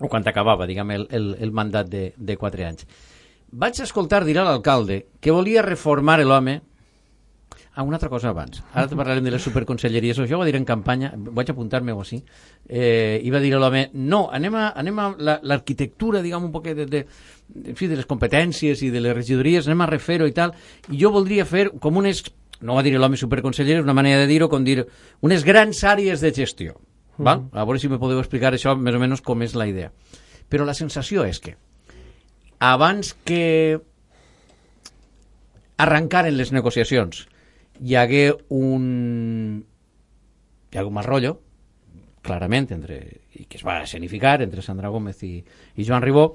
[0.00, 2.86] o quan acabava, diguem, el, el, el mandat de, de quatre anys.
[3.50, 6.60] Vaig escoltar dir a l'alcalde que volia reformar l'home
[7.72, 8.64] Ah, una altra cosa abans.
[8.74, 10.18] Ara parlarem de les superconselleries.
[10.18, 12.18] Ho va dir en campanya, vaig apuntar-me-ho així.
[12.66, 16.52] Eh, I va dir a l'home, no, anem a, anem a l'arquitectura, la, diguem, un
[16.52, 17.04] poc de, de,
[17.70, 20.52] en fi, de les competències i de les regidories, anem a refer-ho i tal.
[20.90, 22.24] I jo voldria fer com unes
[22.60, 24.84] no va dir l'home superconseller, és una manera de dir-ho, com dir
[25.24, 26.76] unes grans àrees de gestió.
[27.16, 27.24] Mm.
[27.24, 27.44] Val?
[27.52, 29.92] A veure si me podeu explicar això més o menys com és la idea.
[30.50, 31.56] Però la sensació és que
[32.60, 33.80] abans que
[35.80, 37.24] arrencaren les negociacions
[37.80, 39.64] hi hagué un
[40.70, 41.38] hi hagué un mal rotllo
[42.20, 42.98] clarament entre,
[43.32, 46.26] i que es va escenificar entre Sandra Gómez i, i Joan Ribó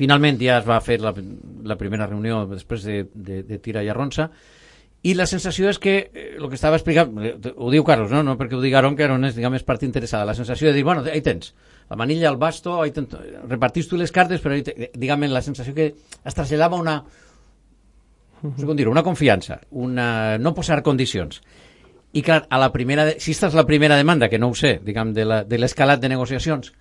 [0.00, 3.92] finalment ja es va fer la, la primera reunió després de, de, de tira i
[3.92, 4.30] arronsa
[5.02, 8.22] i la sensació és que eh, el que estava explicant, eh, ho diu Carlos, no,
[8.26, 10.84] no perquè ho diguin que no és, diguem, és part interessada, la sensació de dir,
[10.84, 11.54] bueno, ahí tens,
[11.90, 13.14] la manilla, el basto, ahí tens,
[13.46, 14.56] repartís tu les cartes, però,
[14.94, 16.96] diguem, la sensació que es traslladava una,
[18.42, 21.42] no sé com dir una confiança, una, no posar condicions.
[22.16, 24.56] I clar, a la primera, de, si esta és la primera demanda, que no ho
[24.56, 26.72] sé, diguem, de l'escalat de, de negociacions,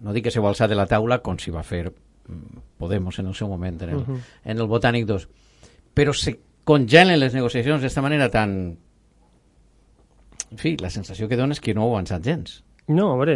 [0.00, 3.18] no dic que se vol alçar de la taula com si va fer mm, Podemos
[3.18, 4.18] en el seu moment en el, uh -huh.
[4.44, 5.28] en el Botànic 2
[5.94, 6.38] però se
[6.68, 8.54] congelen les negociacions d'esta manera tan...
[10.48, 12.62] En fi, la sensació que dona és que no ho ha avançat gens.
[12.88, 13.34] No, a veure,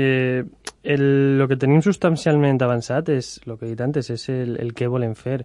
[0.00, 0.44] eh,
[0.82, 1.02] el,
[1.36, 4.88] el que tenim substancialment avançat és, el que he dit antes, és el, el que
[4.88, 5.42] volem fer.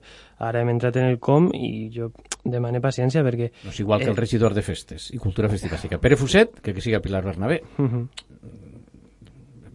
[0.47, 3.49] Ara hem entrat en el com i jo demane paciència perquè...
[3.65, 5.79] No és igual eh, que el regidor de festes i cultura festiva.
[5.91, 7.61] que Pere Fuset que que siga Pilar Bernabé.
[7.77, 8.07] Uh -huh.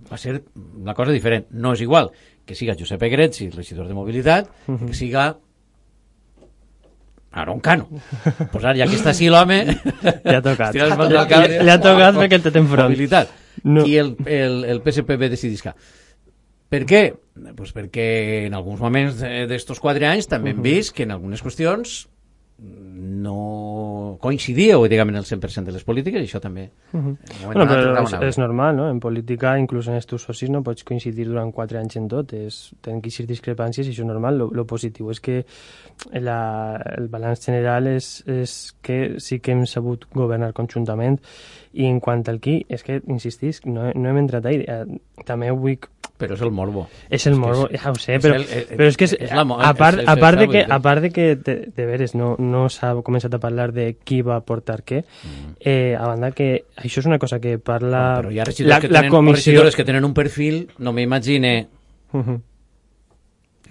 [0.08, 0.42] Va ser
[0.80, 1.46] una cosa diferent.
[1.50, 2.10] No és igual
[2.46, 4.86] que siga Josep Egretzi, regidor de mobilitat, uh -huh.
[4.86, 5.36] que siga
[7.54, 7.86] Un cano.
[8.50, 9.60] Pues ara, ja que està així l'home...
[9.68, 10.74] Li ha tocat.
[10.74, 10.82] Li,
[11.70, 12.90] ha tocat perquè el té enfront.
[12.90, 13.30] Mobilitat.
[13.64, 13.86] No.
[13.86, 15.74] I el, el, el PSPB decidisca.
[16.68, 17.02] Per què?
[17.56, 18.08] Pues perquè
[18.48, 22.02] en alguns moments d'estos quatre anys també hem vist que en algunes qüestions
[22.58, 26.70] no coincidíeu, diguem, en el 100% de les polítiques, i això també...
[26.92, 27.16] Uh -huh.
[27.44, 28.90] bueno, però és, és normal, no?
[28.90, 32.32] En política, inclús en estos socis, no pots coincidir durant quatre anys en tot.
[32.32, 34.38] És, tenen que ser discrepàncies i això és normal.
[34.38, 35.44] Lo, lo positiu és que
[36.12, 41.20] la, el balanç general és, és que sí que hem sabut governar conjuntament
[41.72, 44.64] i en quant al qui, és que, insistís, no, no hem entrat ahí.
[44.66, 44.84] Eh,
[45.24, 45.78] també vull
[46.18, 46.88] però és el morbo.
[47.08, 49.32] És el morbo, és, ja ho sé, però, el, el, però és que és, és
[49.32, 52.32] la, a, part, a, part de que, a part de que, de, de veres, no,
[52.42, 55.54] no s'ha començat a parlar de qui va portar què, mm.
[55.62, 58.80] eh, a banda que això és una cosa que parla no, però hi ha la,
[58.82, 59.64] que tenen, la comissió...
[59.78, 61.56] que tenen un perfil, no m'imagine...
[62.12, 62.38] Uh -huh.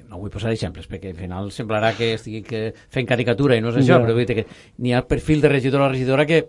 [0.07, 3.69] No vull posar exemples, perquè al final semblarà que estigui que fent caricatura i no
[3.69, 3.99] és això, ja.
[3.99, 4.45] però vull dir que
[4.77, 6.47] n'hi ha perfil de regidor o regidora que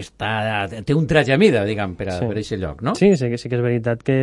[0.00, 2.28] que està, té un traje a mida, diguem, per a, sí.
[2.30, 2.96] per aquest lloc, no?
[2.98, 4.18] Sí, sí, sí que és veritat que,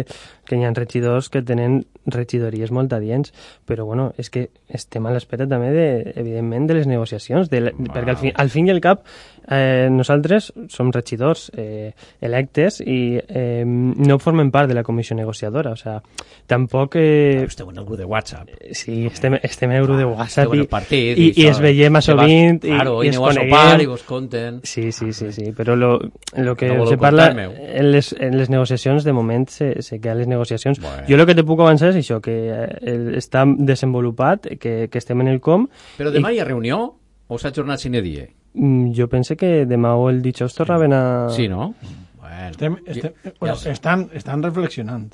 [0.48, 1.80] que hi ha regidors que tenen
[2.14, 3.34] regidories molt adients,
[3.70, 7.76] però bueno, és que estem a l'espera també, de, evidentment, de les negociacions, de, la,
[7.78, 7.92] wow.
[7.94, 9.06] perquè al fin, al fin i al cap
[9.50, 15.72] Eh, nosaltres som regidors eh, electes i eh, no formem part de la comissió negociadora,
[15.72, 16.02] o sea,
[16.48, 16.98] tampoc...
[17.00, 18.50] Eh, esteu en el grup de WhatsApp.
[18.76, 21.96] Sí, estem, estem en el grup de WhatsApp i, partit, i, i, i es veiem
[21.96, 23.86] a sovint i, claro, i, i es coneguem.
[23.86, 24.60] i vos conten.
[24.68, 25.94] Sí, sí, sí, sí, però lo,
[26.36, 30.26] lo que no se parla en les, en les negociacions, de moment se, se queden
[30.26, 30.82] les negociacions.
[30.84, 31.08] Bueno.
[31.08, 35.24] Jo el que te puc avançar és això, que eh, està desenvolupat, que, que estem
[35.24, 35.70] en el com...
[35.98, 36.38] Però demà i...
[36.38, 36.82] hi ha reunió
[37.28, 38.28] o s'ha jornat sine die?
[38.58, 41.04] Mm, jo pense que demà o el dijous tornaven a...
[41.30, 41.76] Sí, no?
[42.18, 45.14] Bueno, estem, estem, ja, bueno, ja estan, estan reflexionant.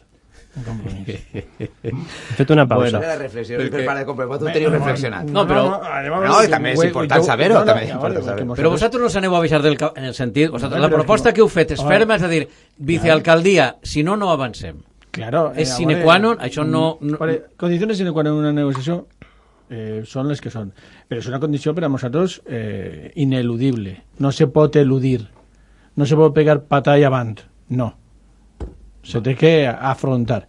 [0.53, 2.99] He fet una pausa.
[2.99, 3.71] Bueno, la reflexió perquè...
[3.73, 5.25] per part de comprar, tu teniu reflexionat.
[5.33, 5.63] No, però...
[5.65, 7.63] No, no, també és important saber-ho.
[7.65, 10.51] també és important saber Però vosaltres no s'aneu a avisar del, en el sentit...
[10.53, 12.45] Vosaltres, la proposta que heu fet és ferma, és a dir,
[12.77, 14.77] vicealcaldia, si no, no avancem.
[15.13, 16.85] Claro, és eh, sine qua non, això no...
[17.01, 17.19] no...
[17.57, 19.03] Condicions sine qua non una negociació
[19.73, 20.71] eh, són les que són.
[21.13, 23.91] Però és una condició per a nosaltres eh, ineludible.
[24.17, 25.19] No se pot eludir.
[25.93, 27.43] No se pot pegar patall avant.
[27.69, 27.91] No.
[29.05, 30.39] Se té que afrontar.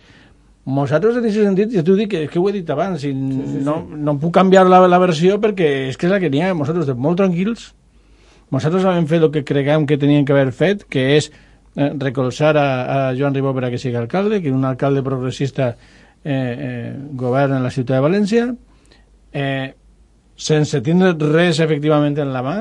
[0.64, 3.42] Nosaltres, en aquest sentit, ja t'ho dic, que, que ho he dit abans, i sí,
[3.50, 4.00] sí, no, sí.
[4.07, 6.55] no puc canviar la, la versió perquè és que és la que n'hi ha.
[6.57, 7.68] Nosaltres, molt tranquils,
[8.48, 12.57] nosaltres vam fer el que creguem que tenien que haver fet, que és eh, recolzar
[12.57, 16.92] a, a Joan Ribó per a que sigui alcalde, que un alcalde progressista eh, eh,
[17.12, 18.53] governa en la ciutat de València,
[19.37, 19.74] eh,
[20.36, 22.56] sense tindre res efectivament en la mà,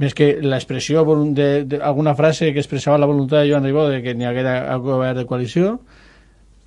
[0.00, 4.26] més que l'expressió d'alguna frase que expressava la voluntat de Joan Ribó de que n'hi
[4.26, 5.74] haguera govern de coalició,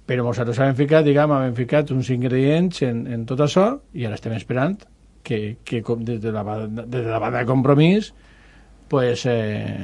[0.06, 4.20] però nosaltres hem ficat, diguem, hem ficat uns ingredients en, en tot això i ara
[4.20, 4.78] estem esperant
[5.24, 8.12] que, que com des de la, des de la banda de compromís
[8.92, 9.80] pues, eh,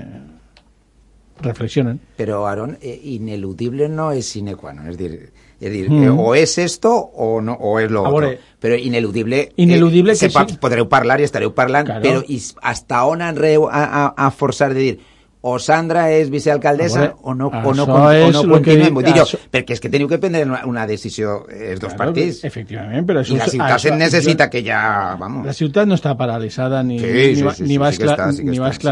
[1.41, 1.99] reflexionen.
[2.17, 5.11] Però, Aaron, eh, ineludible no és sine qua non, és dir,
[5.59, 6.03] és dir, mm.
[6.03, 8.27] eh, o és esto o, no, o és lo otro.
[8.27, 10.57] Veure, però ineludible, ineludible eh, que sí.
[10.61, 12.03] podreu parlar i estareu parlant, claro.
[12.03, 14.97] però i hasta on enreu a, a, a forçar de dir
[15.41, 19.39] o Sandra es vicealcaldesa o no, o no, o no en Botillo, això...
[19.51, 22.43] perquè és que teniu que prendre una, una decisió eh, dos claro, partits.
[22.43, 25.15] Efectivament, la ciutat això, se necessita que ja...
[25.19, 25.45] Vamos.
[25.47, 28.43] La ciutat no està paralitzada ni, ni, va, sí, sí, sí, sí, sí, sí, sí,
[28.43, 28.83] sí, sí, sí, sí,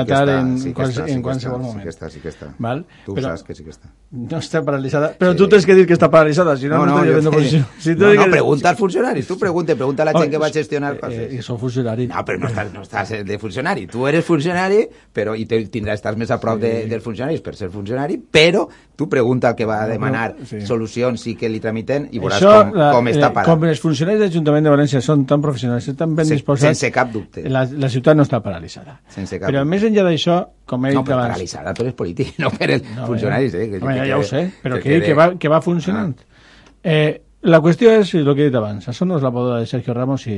[3.28, 5.42] sí, sí, sí, sí, No està paralitzada, però sí.
[5.42, 7.66] tu tens que dir que està paralitzada, si no, no, no, no estaria posició.
[7.84, 10.94] Si no, no, pregunta als funcionaris, tu pregunta, pregunta a la gent que va gestionar
[11.02, 11.28] coses.
[11.28, 12.08] Eh, són funcionaris.
[12.14, 13.84] No, però no estàs, no estàs de funcionari.
[13.92, 17.56] Tu eres funcionari, però i tindràs, estàs més a prop de, del funcionari funcionaris per
[17.56, 20.62] ser funcionari, però tu pregunta que va a demanar sí.
[20.66, 23.50] solucions i que li tramiten i veuràs Això, com, la, com està parat.
[23.50, 26.78] Com els funcionaris de l'Ajuntament de València són tan professionals, estan ben Se, disposats...
[26.78, 27.46] Sense cap dubte.
[27.50, 29.00] La, la ciutat no està paralitzada.
[29.14, 31.16] Sense cap però més enllà d'això, com he dit no, abans...
[31.16, 33.56] No, paralitzada per els polítics, no per els no, funcionaris.
[33.56, 36.18] Eh, que, home, que, ja ho sé, però que, que, que, va, que va funcionant.
[36.18, 36.44] Ah.
[36.84, 37.14] Eh,
[37.48, 38.90] la qüestió és el que he dit abans.
[38.92, 40.38] Això no és la poda de Sergio Ramos i,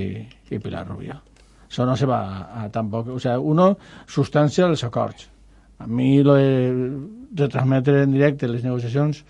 [0.51, 1.17] i Pilar Rubio.
[1.69, 3.11] Això no se va a, a tampoc...
[3.13, 3.71] O sea, uno
[4.09, 5.29] substancia els acords
[5.79, 6.99] a mi lo de,
[7.31, 9.23] de transmetre en directe les negociacions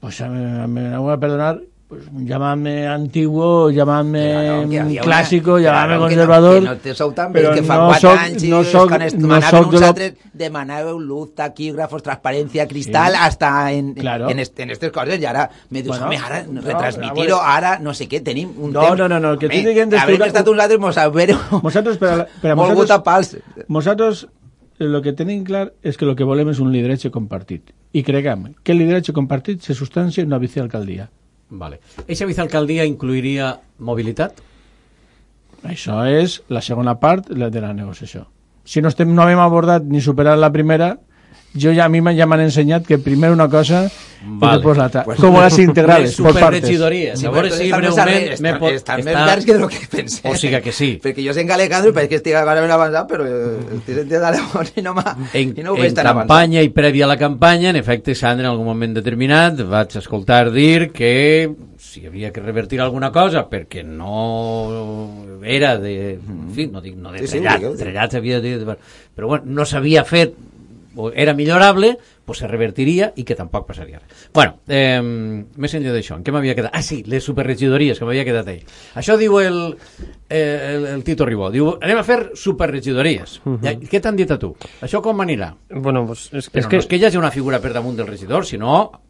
[0.00, 5.86] pues me, me, me voy a perdonar pues llamadme antiguo, llamadme no, clásico, una, llamadme
[5.86, 6.54] claro, conservador.
[6.54, 8.90] Que no, que no sou tan bé, que fa no 4 soc, anys no soc,
[8.92, 13.22] quan no soc uns altres demanàveu luz, taquígrafos, transparència, cristal, sí.
[13.24, 14.28] hasta en, claro.
[14.28, 17.78] en, est, en estes coses, i ara me dius, bueno, home, ara no, retransmitir-ho, ara
[17.80, 18.98] no sé què, tenim un no, temps...
[19.00, 20.04] No, no, no, el que tinc que entendre...
[20.04, 21.40] Haver estat uns altres, mos haver-ho...
[21.64, 23.38] Nosaltres, per a, per a volgut a pals.
[23.64, 24.26] Nosaltres
[24.78, 27.72] el que tenim clar és que el que volem és un lideratge compartit.
[27.96, 31.08] I creguem que el lideratge compartit se substancia en una vicealcaldia.
[31.50, 31.80] Vale.
[32.06, 34.42] Eixa vicealcaldia incluiria mobilitat?
[35.64, 38.26] Això és la segona part de la negociació.
[38.68, 40.92] Si no, estem, no hem abordat ni superat la primera,
[41.54, 43.88] jo ja, a mi ja m'han ensenyat que primer una cosa
[44.22, 44.52] vale.
[44.52, 45.04] i després l'altra.
[45.06, 46.66] Pues, com les integrales, per partes.
[46.68, 46.76] Sí,
[47.26, 48.26] a veure si breument...
[48.44, 50.22] Me pot, estan més verds que del que pensé.
[50.28, 50.90] O sigui que sí.
[51.02, 53.26] Perquè jo sé i pareix que estic encara ben avançat, però
[53.78, 54.94] estic sentint a l'Aragón i no,
[55.32, 56.24] en, i no ho veig tan avançat.
[56.24, 59.96] En campanya i prèvia a la campanya, en efecte, Sandra, en algun moment determinat, vaig
[60.02, 61.14] escoltar dir que
[61.78, 66.18] si havia que revertir alguna cosa perquè no era de...
[66.18, 68.76] En fi, no dic no de sí, trellat, sí, trellat havia de...
[69.16, 70.34] Però bueno, no s'havia fet
[71.14, 74.28] era millorable, pues se revertiria i que tampoc passaria res.
[74.34, 76.74] Bueno, eh, més enllà d'això, en què m'havia quedat?
[76.76, 78.60] Ah, sí, les superregidories, que m'havia quedat ahí.
[79.00, 79.60] Això diu el,
[80.28, 83.40] eh, el, el Tito Ribó, diu, anem a fer superregidories.
[83.44, 83.88] Uh -huh.
[83.88, 84.54] Què t'han dit a tu?
[84.82, 85.54] Això com anirà?
[85.70, 86.76] Bueno, pues, és, Però és que...
[86.76, 89.07] no és que hi hagi una figura per damunt del regidor, sinó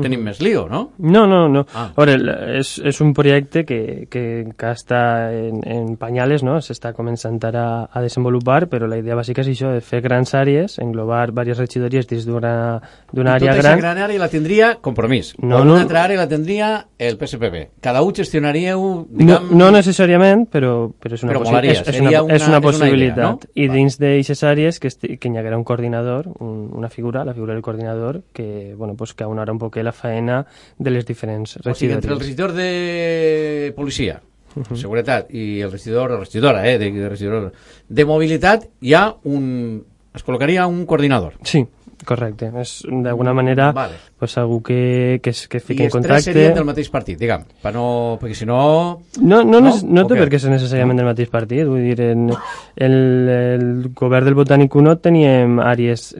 [0.00, 0.92] tenim més lío, no?
[0.98, 1.64] No, no, no.
[1.74, 1.90] Ah.
[1.94, 5.00] A veure, és, és un projecte que, que encara està
[5.34, 6.58] en, en pañales, no?
[6.60, 10.78] S'està començant ara a desenvolupar, però la idea bàsica és això, de fer grans àrees,
[10.78, 13.50] englobar diverses regidories dins d'una àrea tota gran.
[13.50, 15.34] aquesta gran àrea la tindria Compromís.
[15.38, 15.72] No, no.
[15.74, 17.80] una altra àrea la tindria el PSPB.
[17.80, 19.48] Cada un gestionaríeu, No, diguem...
[19.58, 22.48] no necessàriament, però, però és una, Però possi- és, és una, és una- una és
[22.48, 23.16] una possibilitat.
[23.16, 23.38] idea, no?
[23.54, 23.74] I Va.
[23.74, 27.54] dins d'aixes àrees que, esti- que hi haguera un coordinador, un, una figura, la figura
[27.54, 30.42] del coordinador, que, bueno, pues, que aunarà un poquet la faena
[30.78, 32.26] de les diferents O sigui, entre el regidories.
[32.26, 34.20] regidor de policia,
[34.74, 37.52] seguretat, i el regidor, o regidora, eh, de, de regidor
[37.88, 39.84] de mobilitat, hi ha un...
[40.14, 41.36] es col·locaria un coordinador.
[41.46, 41.62] Sí,
[42.04, 42.48] correcte.
[42.58, 43.94] És d'alguna manera Vale.
[44.20, 46.22] Pues, algú que, que, es, que I fiqui en els tres contacte...
[46.30, 48.60] serien del mateix partit, diguem, per no, perquè si no...
[49.20, 49.76] No, no, no, No?
[50.02, 51.64] no té per què ser necessàriament del mateix partit.
[51.66, 52.28] Vull dir, en
[52.76, 52.94] el,
[53.34, 53.64] el
[53.96, 56.10] govern del Botànic 1 teníem àrees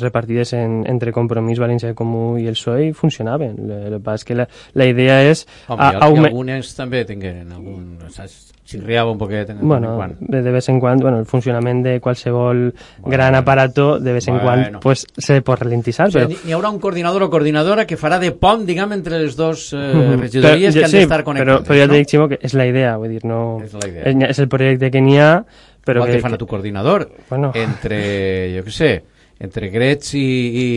[0.00, 3.54] repartides en, entre Compromís, València Comú i el PSOE i funcionaven.
[3.64, 5.46] El, el que és que la, la idea és...
[5.68, 7.94] Home, i, a- i algunes també tingueren algun...
[8.10, 8.50] Saps?
[8.64, 10.14] Xirriava un poquet en Bueno, quan.
[10.24, 12.70] de, de vez en quan, bueno, el funcionament de qualsevol
[13.04, 14.70] gran aparato de vez en Bueno.
[14.70, 16.32] quan pues, se pot ralentizar, O sigui, però...
[16.32, 19.72] hi- hi haurà un coordinador o coordinadora que farà de pont, diguem, entre les dos
[19.74, 21.60] eh, regidories Però- que han sí, d'estar connectades.
[21.60, 23.60] Però, però ja t'he dit, Ximo, que és la idea, vull dir, no...
[23.64, 24.04] És la idea.
[24.08, 25.44] És, és el projecte que n'hi ha,
[25.84, 26.16] però Igual que...
[26.16, 27.10] que fan a tu coordinador.
[27.28, 27.52] Bueno.
[27.54, 27.98] Entre,
[28.56, 28.92] jo què sé,
[29.44, 30.68] entre Gretz i, i,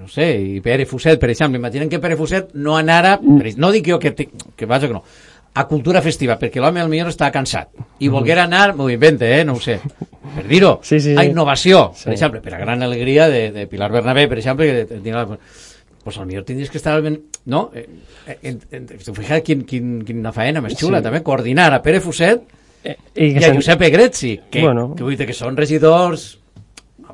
[0.00, 1.58] no sé, i Pere Fuset, per exemple.
[1.60, 3.52] Imaginen que Pere Fuset no anara, Mm.
[3.58, 5.02] no dic jo que, te, que vaja que no,
[5.54, 7.68] a cultura festiva, perquè l'home al millor està cansat.
[8.00, 9.76] I volguera anar, m'ho invente, eh, no ho sé,
[10.32, 11.18] per dir-ho, Sí, sí, sí.
[11.20, 12.06] a innovació, Sí.
[12.06, 15.26] per exemple, per a gran alegria de, de Pilar Bernabé, per exemple, que tindrà,
[16.04, 17.70] pues al millor tindries que estar ben, no?
[17.74, 17.88] Eh,
[18.26, 21.04] eh, en, en, en, fija quin, quin, quina faena més xula, Sí.
[21.04, 22.42] també, coordinar a Pere Fuset
[22.84, 24.96] Eh, i i a Giuseppe Grezzi, que, Bueno.
[24.96, 26.40] que vull dir que són regidors,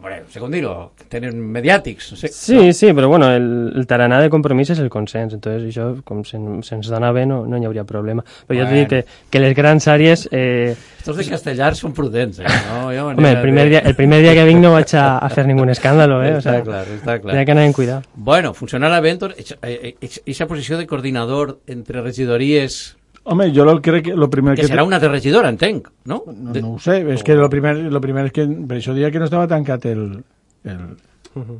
[0.02, 2.28] no dir-ho, que tenen mediàtics, no sé.
[2.28, 6.22] Sí, sí, però bueno, el, el taraná de compromís és el consens, entonces això, com
[6.24, 8.22] se'n- se'ns dona bé, no, no hi hauria problema.
[8.46, 8.70] Però jo Bueno.
[8.70, 10.28] t'he dit que, que les grans àrees...
[10.32, 12.44] Eh, Estos de Castellar són prudents, eh?
[12.68, 15.28] No, jo home, el primer, dia, el primer dia que vinc no vaig a, a
[15.32, 16.34] fer ningun escàndalo, eh?
[16.34, 17.32] O Està sea, clar, està clar.
[17.32, 18.02] Tenia que anar en cuidar.
[18.14, 22.97] Bueno, funcionarà bé, doncs, aquesta posició de coordinador entre regidories,
[23.28, 24.68] Home, jo el crec que lo primer que que...
[24.70, 26.22] serà una altra regidora, entenc, no?
[26.32, 28.94] No, De- no ho sé, és que lo primer, lo primer és que per això
[28.96, 30.22] dia que no estava tancat el,
[30.64, 30.80] el,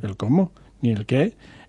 [0.01, 0.47] el com
[0.81, 1.27] ni el què,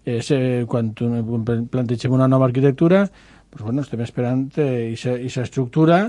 [0.09, 3.05] és eh, quan plantegem una nova arquitectura,
[3.51, 6.05] pues bueno, estem esperant aquesta estructura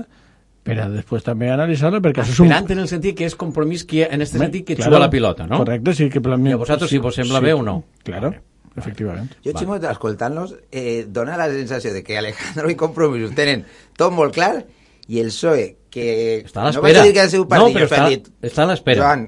[0.62, 2.46] per a després també analitzar-la, perquè això és un...
[2.46, 5.00] Esperant en el sentit que és compromís que, en este Home, sentit que claro, juga
[5.02, 5.58] la pilota, no?
[5.58, 6.06] Correcte, sí.
[6.08, 7.82] Que per I a vosaltres si vos sembla bé o no?
[8.06, 8.30] Claro,
[8.76, 9.30] efectivament.
[9.44, 13.64] Jo, Ximo, escoltant-los, eh, dona la sensació de que Alejandro i Compromís ho tenen
[13.96, 14.64] tot molt clar
[15.08, 17.02] i el PSOE, que Està a no vaig l'espera.
[17.04, 19.02] dir que seu No, partit però us ha està- dit, està a l'espera.
[19.02, 19.24] Joan,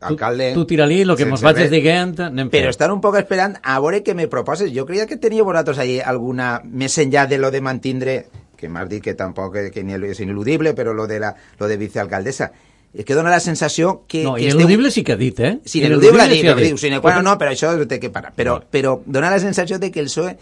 [0.00, 0.50] alcalde...
[0.52, 3.78] Tu, tu tira-li el que mos vaig dient, anem Però estan un poc esperant a
[3.80, 4.72] veure què me proposes.
[4.74, 8.16] Jo creia que tenia vosaltres allí alguna, més enllà de lo de mantindre,
[8.56, 11.68] que m'has dit que tampoc eh, que ni és ineludible, però lo de, la, lo
[11.68, 12.50] de vicealcaldessa.
[12.94, 14.22] És que dona la sensació que...
[14.22, 15.58] No, que esteu- ineludible sí que ha dit, eh?
[15.64, 18.32] Sí, ineludible dit, sí ha però diu, sine qua no, però això té que parar.
[18.36, 18.66] Però, Vale.
[18.70, 20.36] però dona la sensació de que el PSOE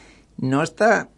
[0.45, 1.09] no està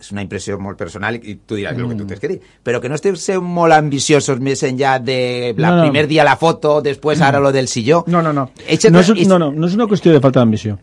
[0.00, 2.80] és una impressió molt personal i tu diràs el que tu tens que dir, però
[2.80, 5.82] que no esteu sent molt ambiciosos més enllà de la No, no.
[5.82, 8.04] primer dia la foto, després ara lo del silló.
[8.06, 8.46] No, no, no.
[8.66, 10.78] Eixe- No és, no, no, no és una qüestió de falta d'ambició.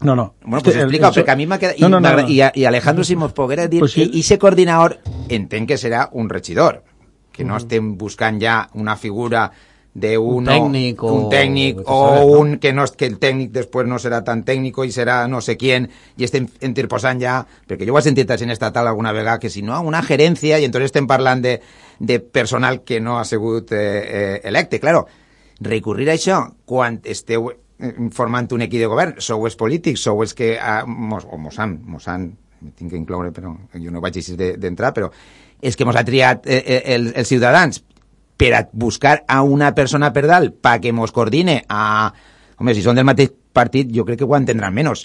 [0.00, 0.34] No, no.
[0.44, 1.76] Bueno, pues explica, perquè a mi m'ha quedat...
[1.80, 2.30] No, no, no, m'agra- no.
[2.30, 4.08] I, a- I Alejandro, si mos poguera dir, Pues sí.
[4.14, 4.96] i ese coordinador
[5.28, 6.84] entenc que serà un regidor,
[7.38, 9.48] que no estem buscant ja una figura
[9.98, 13.50] de Un uno, tècnic o- un tècnic o o, un que no que el tècnic
[13.54, 17.86] després no serà tan tècnico i serà no sé quién i estem interposant ja perquè
[17.88, 20.90] jo ho he sentit gent estatal alguna vegada que si no una gerència i entonces
[20.92, 21.60] estem parlant de,
[21.98, 24.78] de personal que no ha sigut eh, eh, electe.
[24.78, 25.06] Claro,
[25.60, 30.22] recurrir a això quan esteu eh, formant un equip de govern sou els polítics, sou
[30.22, 32.36] els que ah, mos, o mos han, mos han
[32.76, 35.10] tinc que incloure però jo no vaig així de- d'entrar però
[35.62, 37.82] és que mos ha triat eh, eh, els, els ciutadans
[38.38, 42.10] per a buscar a una persona per dalt perquè mos coordine a...
[42.58, 45.04] Home, si són del mateix partit, jo crec que ho entendran menys.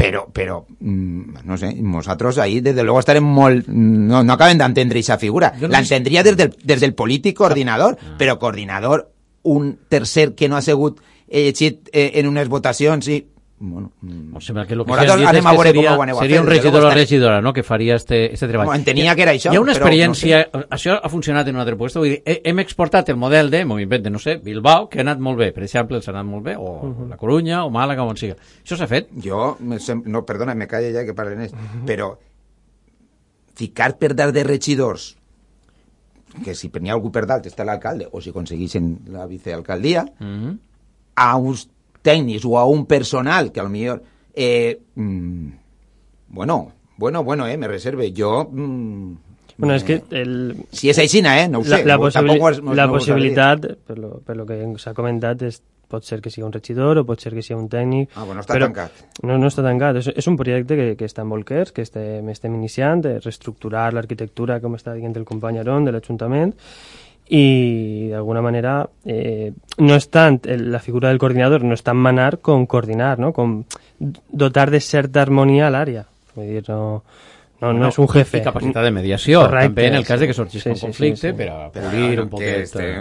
[0.00, 3.68] Però, però, mm, no sé, nosaltres ahí, desde luego, estarem molt...
[3.68, 5.52] No, no acabem d'entendre aquesta figura.
[5.60, 9.10] No L'entendria des, del, des del polític coordinador, però coordinador,
[9.42, 13.20] un tercer que no ha sigut llegit eh, en unes votacions i...
[13.62, 16.02] Bueno, mm, Em sembla que el que Nosaltres anem és a veure com seria, ho
[16.02, 18.32] aneu a seria fer, un des de regidor o estaré- regidora no, que faria este,
[18.32, 18.66] este treball.
[18.68, 20.38] No, entenia que era això, Hi ha una experiència,
[20.70, 23.64] això ha funcionat en un altre lloc, vull dir, he- hem exportat el model de,
[23.66, 26.24] m'ho invente, no sé, Bilbao, que ha anat molt bé, per exemple, els ha anat
[26.24, 28.34] molt bé, o la Corunya, o Màlaga, on siga.
[28.64, 29.10] Això s'ha fet?
[29.22, 31.52] Jo, sem- no, perdona, me calle ja que parlen ells,
[31.84, 32.16] però
[33.54, 35.16] ficar per dalt de regidors
[36.44, 40.38] que si n'hi ha algú per dalt està l'alcalde, o si aconseguissin la vicealcaldia, Mm
[40.44, 40.58] -hmm.
[41.16, 41.68] a uns
[42.02, 45.48] tècnics o a un personal que a lo millor Eh, mm,
[46.28, 48.12] bueno, bueno, bueno, eh, me reserve.
[48.16, 48.48] Jo...
[48.50, 49.14] Mm,
[49.60, 51.48] Bueno, és que el, Si és aixina, eh?
[51.48, 51.84] No ho la, sé.
[51.84, 55.42] la, no, possibili has- no- la no possibilitat, per lo, per lo que s'ha comentat,
[55.42, 55.58] és,
[55.90, 58.08] pot ser que sigui un regidor o pot ser que sigui un tècnic.
[58.14, 58.92] Ah, bueno, està però tancat.
[59.26, 59.96] No, no està tancat.
[60.00, 63.90] És, és un projecte que, que està en bolquers, que estem, estem iniciant, de reestructurar
[63.92, 66.54] l'arquitectura, com està dient el company Aron, de l'Ajuntament,
[67.30, 68.72] i d'alguna manera
[69.06, 73.18] eh, no és tant el- la figura del coordinador, no és tant manar com coordinar,
[73.22, 73.32] no?
[73.32, 73.62] com
[74.00, 76.04] dotar de certa harmonia a l'àrea.
[76.34, 77.02] Vull dir, no,
[77.60, 78.38] no, no és un jefe.
[78.38, 80.36] I capacitat de mediació, Correcte, també en el cas de que sí.
[80.38, 81.32] sorgisca Sí, un sí, conflicte, sí, sí.
[81.36, 82.58] per a Pero pulir no, un que poquet...
[82.62, 82.92] este,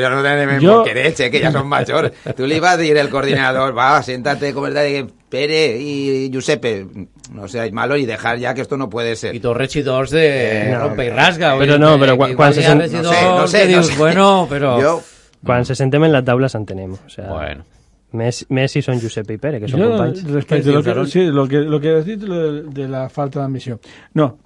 [0.00, 2.12] ya no tiene Yo- bolquereche, que ya son mayores.
[2.36, 6.86] Tú le ibas a decir el coordinador, va, siéntate con verdad de Pere y Giuseppe,
[7.32, 9.38] no seáis malos y dejar ya que esto no puede ser.
[9.40, 11.54] Tots regidors de Eh, rompe i rasga.
[11.54, 14.80] vull no, dir, que quan- se sent- no sé, no sé, que no bueno, però...
[14.80, 15.02] Yo,
[15.44, 16.92] Quan se sentem en la taula s'entenem.
[16.94, 17.64] O sea, Bueno.
[18.12, 20.24] Més, més si són Giuseppe i Pere, que són Jo, companys.
[20.30, 23.40] respecte a lo que, sí, lo que, lo que has dit lo de la falta
[23.40, 23.78] d'ambició.
[24.14, 24.36] No,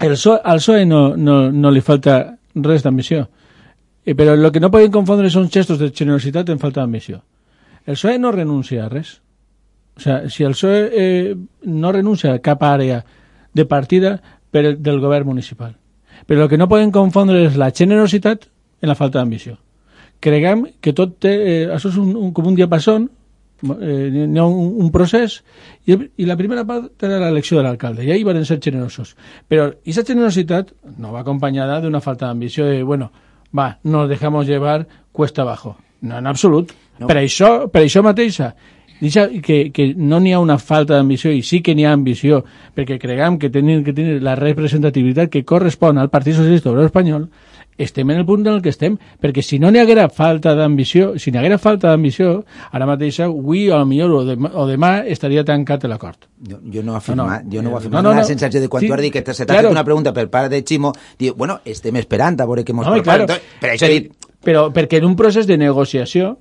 [0.00, 3.26] el PSOE, al PSOE no, no, no li falta res d'ambició.
[4.04, 7.20] Eh, però el que no poden confondre són gestos de generositat en falta d'ambició.
[7.86, 9.20] El PSOE no renuncia a res.
[9.96, 13.04] O sea, si el PSOE eh, no renuncia a cap àrea
[13.52, 14.20] de partida
[14.50, 15.74] per el, del govern municipal.
[16.26, 18.46] Però el que no poden confondre és la generositat
[18.80, 19.58] en la falta d'ambició.
[20.20, 23.08] Creguem que tot té, eh, això és un, un, com un diapasón,
[23.64, 25.40] eh, n'hi ha un, un procés,
[25.88, 29.14] i, i la primera part era l'elecció de l'alcalde, i ahí van ser generosos.
[29.48, 33.10] Però aquesta generositat no va acompanyada d'una falta d'ambició de, bueno,
[33.56, 35.76] va, nos dejamos llevar cuesta abajo.
[36.00, 36.72] No, en absolut.
[36.98, 37.08] No.
[37.08, 38.54] Per, això, per això mateixa,
[39.00, 42.42] Dixa que, que no n'hi ha una falta d'ambició i sí que n'hi ha ambició,
[42.76, 47.30] perquè creguem que tenim que tenir la representativitat que correspon al Partit Socialista Obrer Espanyol,
[47.80, 51.14] estem en el punt en el que estem, perquè si no n'hi haguera falta d'ambició,
[51.18, 52.42] si n'hi haguera falta d'ambició,
[52.76, 56.28] ara mateix avui o millor o demà, o demà estaria tancat l'acord.
[56.46, 57.50] Jo, jo no he afirmat, no.
[57.54, 58.02] jo no ho he No, afirmat.
[58.04, 58.24] no, la no.
[58.28, 59.68] sensació de quan Sí, tu has dit que se t'ha claro.
[59.70, 62.86] fet una pregunta per part de Ximo, diu, bueno, estem esperant a veure què mos
[62.86, 63.24] Home, prepara.
[63.24, 63.40] claro.
[63.40, 64.12] Entonces, Per això he dit,
[64.44, 66.36] Però perquè en un procés de negociació,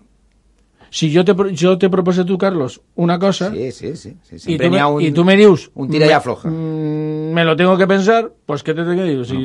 [0.90, 4.18] si jo te, pro- jo te proposo a tu, Carlos, una cosa, sí, sí, sí.
[4.24, 6.50] sí y, tú me, un, y tú me dius un tira i me- afloja.
[6.50, 9.26] mm, me lo tengo que pensar pues què te tengo que dir?
[9.26, 9.36] Si,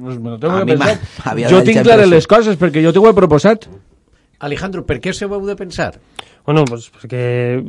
[0.00, 0.98] pues me lo tengo A que pensar
[1.50, 3.66] jo tinc clares les coses perquè jo t'ho he proposat
[4.40, 5.98] Alejandro, per què se ho heu de pensar?
[6.50, 7.18] Bueno, pues perquè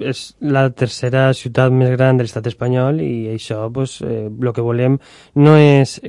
[0.09, 4.25] és la tercera ciutat més gran de l'estat espanyol i això, pues, eh,
[4.55, 4.95] que volem
[5.37, 5.99] no és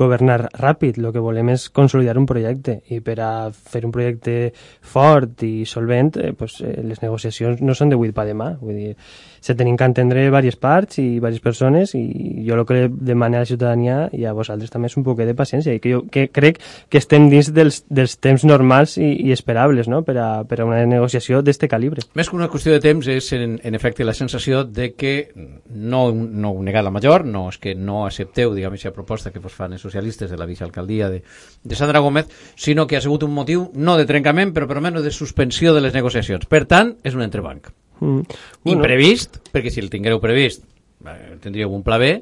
[0.00, 2.78] governar ràpid, el que volem és consolidar un projecte.
[2.88, 7.74] I per a fer un projecte fort i solvent, eh, pues, eh, les negociacions no
[7.74, 8.96] són de avui per demà, vull dir,
[9.40, 13.44] se tenim que entendre diverses parts i diverses persones i jo el que demano a
[13.44, 16.28] la ciutadania i a vosaltres també és un poquet de paciència i que jo que
[16.32, 20.02] crec que estem dins dels, dels temps normals i, i esperables no?
[20.06, 22.04] per, a, per a una negociació d'este calibre.
[22.18, 26.08] Més que una qüestió de temps és, en, en efecte, la sensació de que no,
[26.12, 29.54] no heu negat la major, no és que no accepteu, diguem, aquesta proposta que vos
[29.54, 31.22] fan els socialistes de la vicealcaldia de,
[31.62, 35.04] de Sandra Gómez, sinó que ha sigut un motiu no de trencament, però per almenys
[35.04, 36.48] de suspensió de les negociacions.
[36.48, 37.72] Per tant, és un entrebanc.
[38.00, 38.20] Mm.
[38.64, 40.62] Imprevist, perquè si el tinguéreu previst,
[41.06, 42.12] eh, tindríeu un pla B,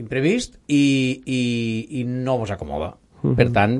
[0.00, 1.40] imprevist i, i,
[2.00, 2.96] i no vos acomoda.
[3.36, 3.74] Per tant,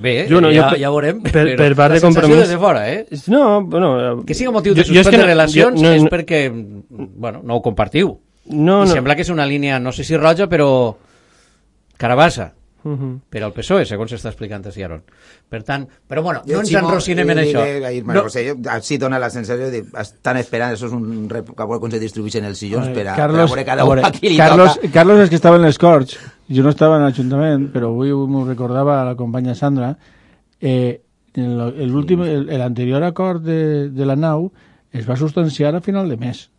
[0.00, 2.48] bé, Jo no, ja, jo per- ja veurem, per- però per part de compromís- des
[2.48, 3.02] de fora, eh?
[3.28, 4.22] No, bueno...
[4.24, 6.08] Que siga motiu de jo- jo és suspendre que no- relacions jo no- és no-
[6.08, 6.40] perquè,
[6.88, 8.14] bueno, no ho compartiu.
[8.46, 8.94] No, I no.
[8.94, 10.96] sembla que és una línia, no sé si roja, però
[11.98, 12.54] carabassa
[12.86, 13.20] Mhm.
[13.28, 15.02] per al PSOE, segons s'està explicant a Ciaron.
[15.48, 17.60] Per tant, però bueno, Jo, no ens enrocinem en això.
[17.86, 18.22] ahir, No, no.
[18.26, 21.64] o sigui, jo, així dona la sensació de estan esperant, això és un rep que
[21.66, 23.90] veure com se distribueixen els sillons per a, Carlos, per a veure cada a un
[23.94, 24.90] veure, a qui li Carlos, toca.
[24.92, 26.16] Carlos és que estava en les Corts
[26.48, 29.96] jo no estava en l'Ajuntament però avui m'ho recordava la companya Sandra
[30.60, 31.02] eh,
[31.34, 34.52] en lo- el últim, el, el anterior acord de, de la nau
[34.92, 36.50] es va substanciar a final de mes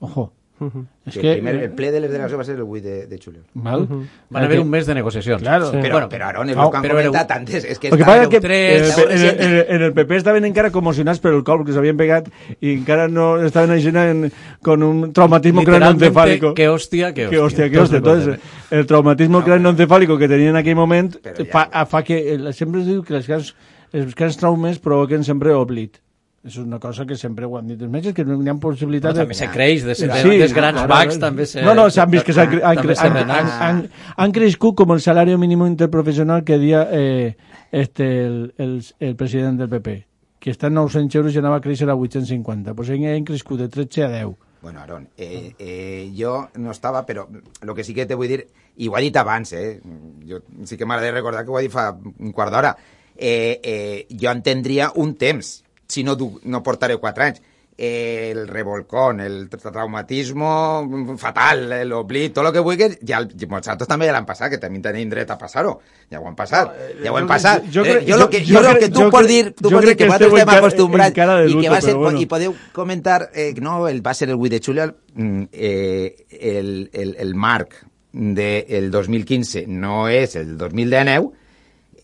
[0.00, 0.32] ojo
[0.62, 0.86] Mhm.
[1.06, 3.06] és Que que, el, primer, el ple de les delegacions va ser el 8 de,
[3.06, 3.44] de juliol.
[3.54, 3.88] val?
[4.30, 5.42] Van haver un mes de negociacions.
[5.42, 5.70] Claro.
[5.70, 5.76] Sí.
[5.78, 7.64] Però, Bueno, però Aaron, és no, el que han però comentat antes.
[7.64, 10.44] És que El que passa és que tres, eh, en, en, en el PP estaven
[10.44, 12.28] encara conmocionats per el cop que s'havien pegat
[12.60, 14.30] i encara no estaven així en,
[14.62, 16.54] con un traumatismo Literalmente, craneoencefálico.
[16.54, 17.98] que hòstia, que Que hòstia, que hòstia.
[17.98, 18.38] Entonces,
[18.70, 22.80] el traumatismo craneoencefálico que tenien en aquell moment Però ja- fa, fa que eh, sempre
[22.80, 23.54] es diu que les grans,
[23.92, 25.98] els grans traumes provoquen sempre oblit.
[26.42, 29.14] És una cosa que sempre ho han dit els metges, que no hi ha possibilitat...
[29.14, 31.62] També se creix, de, de, Sí, dels grans no, també se...
[31.62, 33.52] No, no, s'han vist que s'han cre- han, han, renats.
[33.52, 33.82] han, han,
[34.16, 37.36] han crescut com el salari mínim interprofessional que dia eh,
[37.70, 39.94] este, el, el, el president del PP,
[40.42, 42.74] que està en 900 euros i anava a créixer a 850.
[42.74, 44.34] Pues han crescut de 13 a 10.
[44.62, 48.44] Bueno, Aaron, eh, eh, jo no estava, però el que sí que te vull dir,
[48.78, 49.80] i ho he dit abans, eh,
[50.26, 52.76] jo sí que m'agradaria recordar que ho he dit fa un quart d'hora,
[53.16, 55.60] eh, eh, jo entendria un temps,
[55.92, 57.42] si no, no portaré quatre anys.
[57.76, 64.12] el revolcón, el traumatismo fatal, el oblit, tot el que vulguis, ja, nosaltres també ja
[64.14, 65.72] l'han passat, que també tenim dret a passar-ho.
[66.12, 67.64] Ja ho han passat, no, ja ho hem passat.
[67.72, 70.10] Jo, jo, jo, lo que, jo, jo, que tu pots dir, tu pots dir que
[70.10, 71.16] vosaltres estem acostumbrats
[71.48, 72.20] i que va ser, bueno.
[72.20, 76.90] i podeu comentar, eh, no, el, va ser el 8 de juliol, mm, eh, el,
[76.92, 77.80] el, el marc
[78.12, 81.32] del de 2015 no és el 2019,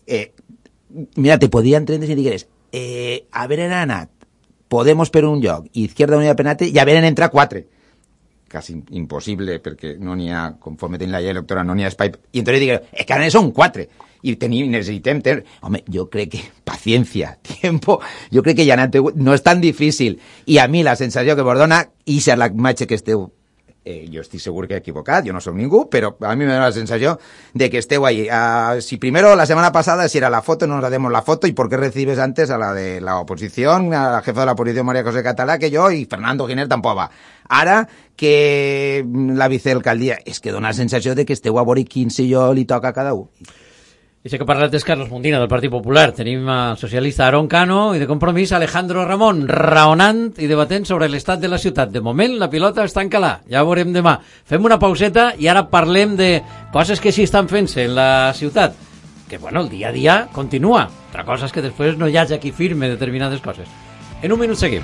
[0.07, 0.31] eh,
[1.15, 4.09] mira, te podia entendre si digueres, eh, haver anat
[4.69, 7.65] Podemos per un lloc i Izquierda Unida Penate ja venen entrar quatre
[8.49, 12.11] quasi impossible perquè no n'hi ha, conforme tenim la llei electoral, no n'hi ha espai.
[12.33, 13.87] I entonces digueu, és que ara són quatre
[14.25, 15.45] i tenim, necessitem tenir...
[15.63, 17.99] Home, jo crec que paciència, tiempo,
[18.33, 20.19] jo crec que ja no és tan difícil.
[20.47, 23.29] I a mi la sensació que vos dona, i la imatge que esteu
[23.85, 26.53] eh, jo estic segur que he equivocat, jo no sóc ningú, però a mi me
[26.53, 27.17] da la sensació
[27.53, 28.27] de que esteu ahí.
[28.29, 31.47] Uh, si primero, la semana pasada, si era la foto, no nos hacemos la foto,
[31.47, 34.51] ¿y por qué recibes antes a la de la oposición, a la jefa de la
[34.53, 37.09] oposición María José Catalá, que yo, y Fernando Giner tampoc va?
[37.47, 42.11] Ara, que la vicealcaldia, és que dona la sensació de que esteu a veure quin
[42.11, 43.29] silló li toca a cada un.
[44.21, 46.11] I sé que ha parlat Carlos Mondina, del Partit Popular.
[46.11, 51.39] Tenim el socialista Aaron Cano i de compromís Alejandro Ramon, raonant i debatent sobre l'estat
[51.39, 51.87] de la ciutat.
[51.93, 53.37] De moment, la pilota està en calà.
[53.47, 54.17] Ja ho veurem demà.
[54.19, 56.33] Fem una pauseta i ara parlem de
[56.73, 58.75] coses que sí estan fent-se en la ciutat.
[59.29, 60.89] Que, bueno, el dia a dia continua.
[61.13, 63.71] Otra cosa és que després no hi hagi qui firme determinades coses.
[64.21, 64.83] En un minut seguim.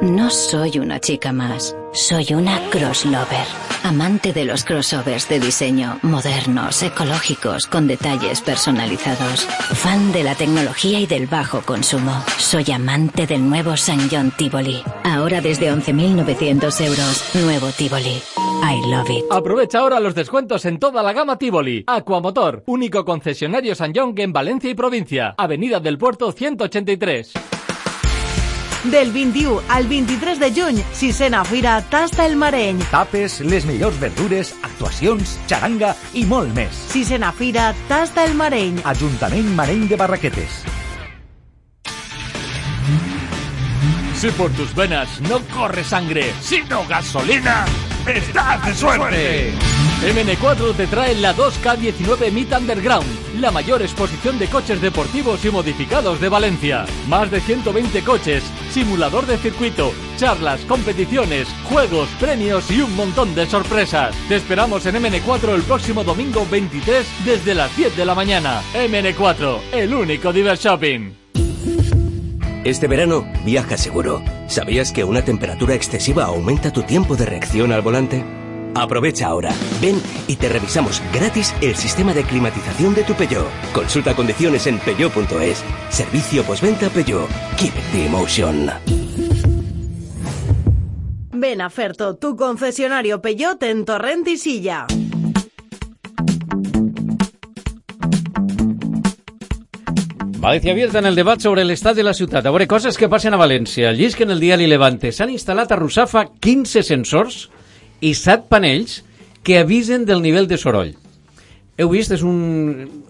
[0.00, 3.46] No soy una chica más, soy una crosslover.
[3.82, 9.40] Amante de los crossovers de diseño, modernos, ecológicos, con detalles personalizados.
[9.40, 12.12] Fan de la tecnología y del bajo consumo.
[12.38, 14.84] Soy amante del nuevo San John Tivoli.
[15.02, 17.34] Ahora desde 11.900 euros.
[17.34, 18.22] Nuevo Tivoli.
[18.62, 19.24] I love it.
[19.32, 21.82] Aprovecha ahora los descuentos en toda la gama Tivoli.
[21.88, 25.34] Aquamotor, único concesionario San John en Valencia y provincia.
[25.36, 27.32] Avenida del Puerto 183.
[28.84, 32.78] Del 21 al 23 de juny, sisena fira Tasta el Mareny.
[32.92, 36.78] Tapes, les millors verdures, actuacions, xaranga i molt més.
[36.92, 38.78] Sisena fira Tasta el Mareny.
[38.86, 40.62] Ajuntament Mareny de Barraquetes.
[44.14, 47.64] Si por tus venas no corre sangre, sino gasolina,
[48.06, 49.77] estás de suerte.
[50.02, 56.20] MN4 te trae la 2K19 Meet Underground, la mayor exposición de coches deportivos y modificados
[56.20, 56.86] de Valencia.
[57.08, 63.46] Más de 120 coches, simulador de circuito, charlas, competiciones, juegos, premios y un montón de
[63.46, 64.14] sorpresas.
[64.28, 68.62] Te esperamos en MN4 el próximo domingo 23 desde las 10 de la mañana.
[68.74, 71.12] MN4, el único Diver Shopping.
[72.62, 74.22] Este verano viaja seguro.
[74.46, 78.24] ¿Sabías que una temperatura excesiva aumenta tu tiempo de reacción al volante?
[78.78, 79.52] Aprovecha ahora.
[79.82, 83.48] Ven y te revisamos gratis el sistema de climatización de tu Peugeot.
[83.72, 85.64] Consulta condiciones en peugeot.es.
[85.90, 87.28] Servicio postventa Peugeot.
[87.56, 88.70] Keep the emotion.
[91.32, 94.86] Ven a Ferto, tu concesionario Peugeot en Torrent y Silla.
[100.38, 102.46] València Abierta en el debat sobre l'estat de la ciutat.
[102.46, 103.90] A veure, coses que passen a València.
[103.90, 105.10] Llisc en el diari Levante.
[105.10, 107.48] S'han instal·lat a Russafa 15 sensors
[108.00, 109.02] i 7 panells
[109.42, 110.94] que avisen del nivell de soroll.
[111.78, 112.38] Heu vist, és un,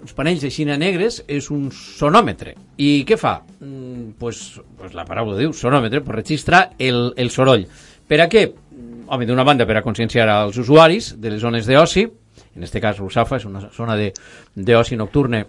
[0.05, 2.53] uns panells de xina negres, és un sonòmetre.
[2.77, 3.39] I què fa?
[3.65, 7.65] Mm, pues, pues la paraula diu sonòmetre, pues registra el, el soroll.
[8.09, 8.45] Per a què?
[9.09, 12.05] Home, d'una banda, per a conscienciar als usuaris de les zones d'oci,
[12.55, 15.47] en aquest cas Russafa és una zona d'oci nocturne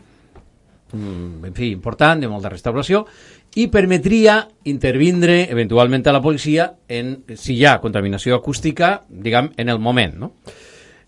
[0.92, 3.04] Mm, en fi, important, de molta restauració,
[3.56, 9.70] i permetria intervindre eventualment a la policia en, si hi ha contaminació acústica, diguem, en
[9.70, 10.18] el moment.
[10.22, 10.34] No?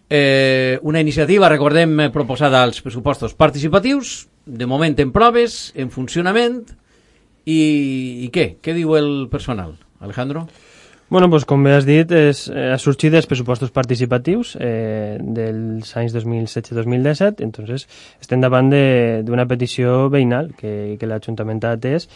[0.09, 6.65] Eh, una iniciativa, recordem, proposada als pressupostos participatius, de moment en proves, en funcionament,
[7.45, 7.61] i,
[8.25, 8.57] i què?
[8.61, 9.77] Què diu el personal?
[10.01, 10.47] Alejandro?
[11.12, 15.89] Bueno, pues, com bé has dit, és, eh, ha sorgit dels pressupostos participatius eh, dels
[15.99, 17.84] anys 2017-2017, entonces
[18.22, 22.07] estem davant d'una petició veïnal que, que l'Ajuntament ha atès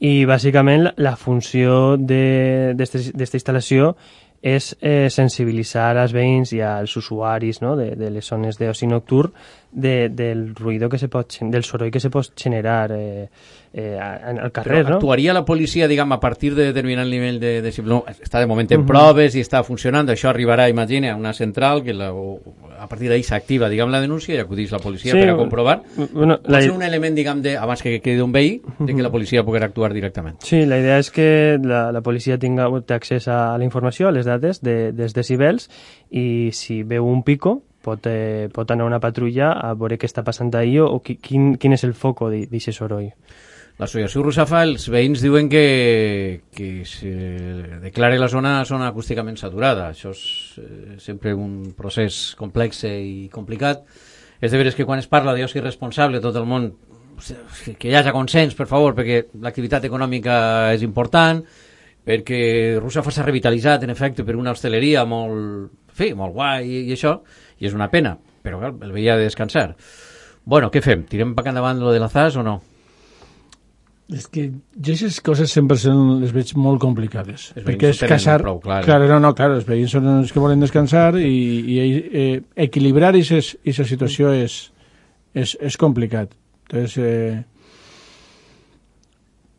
[0.00, 3.92] i bàsicament la funció d'aquesta instal·lació
[4.40, 9.34] és eh, sensibilitzar als veïns i als usuaris no, de, de les zones d'oci nocturn
[9.70, 13.28] de, del ruïdo que se pot, del soroll que se pot generar eh,
[13.72, 14.96] eh, al carrer, Però no?
[14.96, 18.70] actuaria la policia, diguem, a partir de determinat nivell de, de no, està de moment
[18.72, 18.88] en uh -huh.
[18.88, 22.40] proves i està funcionant, això arribarà, imagina, a una central que la, o,
[22.78, 25.82] a partir d'ahí s'activa, diguem, la denúncia i acudís la policia sí, per a comprovar.
[26.12, 26.62] Bueno, la...
[26.62, 29.58] ser un element, diguem, de, abans que quedi un veí, de que la policia pugui
[29.62, 30.36] actuar directament.
[30.42, 34.24] Sí, la idea és que la, la policia tinga accés a la informació, a les
[34.24, 35.68] dades de, dels decibels,
[36.10, 40.24] i si veu un pico, pot, eh, pot anar una patrulla a veure què està
[40.24, 43.10] passant ahir o, o quin, quin és el foco d'aquest soroll.
[43.78, 47.12] L'associació Russafa, els veïns diuen que, que se
[47.84, 49.92] declare la zona zona acústicament saturada.
[49.92, 50.22] Això és
[50.58, 53.84] eh, sempre un procés complex i complicat.
[54.42, 56.72] És de veres que quan es parla d'oci responsable tot el món
[57.78, 60.34] que hi hagi consens, per favor, perquè l'activitat econòmica
[60.74, 61.44] és important,
[62.06, 62.42] perquè
[62.78, 67.18] Russafa s'ha revitalitzat, en efecte, per una hostaleria molt, fi, molt guai i, i això,
[67.58, 69.72] i és una pena, però clar, el veia de descansar.
[70.48, 71.04] Bueno, què fem?
[71.08, 72.58] Tirem per endavant lo de l'Azaz o no?
[74.08, 77.50] És que jo aquestes coses sempre són, les veig molt complicades.
[77.52, 78.38] Els perquè és casar...
[78.40, 78.80] Prou, clar.
[78.86, 81.28] Claro, no, no, claro, els veïns són els que volen descansar i,
[81.74, 84.56] i eh, equilibrar aquesta situació és,
[85.36, 86.32] és, és complicat.
[86.64, 87.44] Entonces, eh,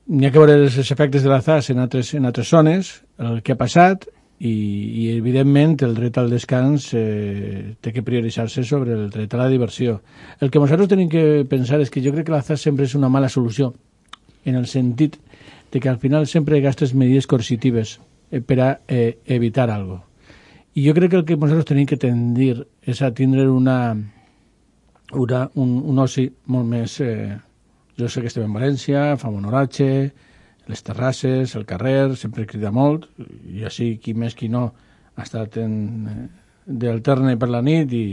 [0.09, 3.53] n'hi ha que veure els efectes de l'azàs en, altres, en altres zones, el que
[3.53, 4.09] ha passat,
[4.39, 9.41] i, i evidentment el dret al descans eh, té que prioritzar-se sobre el dret a
[9.41, 9.99] la diversió.
[10.39, 13.11] El que nosaltres tenim que pensar és que jo crec que l'azàs sempre és una
[13.11, 13.73] mala solució
[14.45, 15.17] en el sentit
[15.71, 17.99] de que al final sempre gastes medides coercitives
[18.31, 20.05] eh, per a eh, evitar algo.
[20.73, 23.97] I jo crec que el que nosaltres tenim que tendir és a tindre una,
[25.11, 26.99] una, un, un oci molt més...
[27.03, 27.35] Eh,
[27.99, 30.13] jo sé que estem en València, fa un oratge,
[30.69, 33.07] les terrasses, el carrer, sempre crida molt,
[33.49, 34.67] i així qui més qui no
[35.15, 35.73] ha estat en,
[36.07, 36.27] eh,
[36.69, 38.05] d'alterne per la nit i,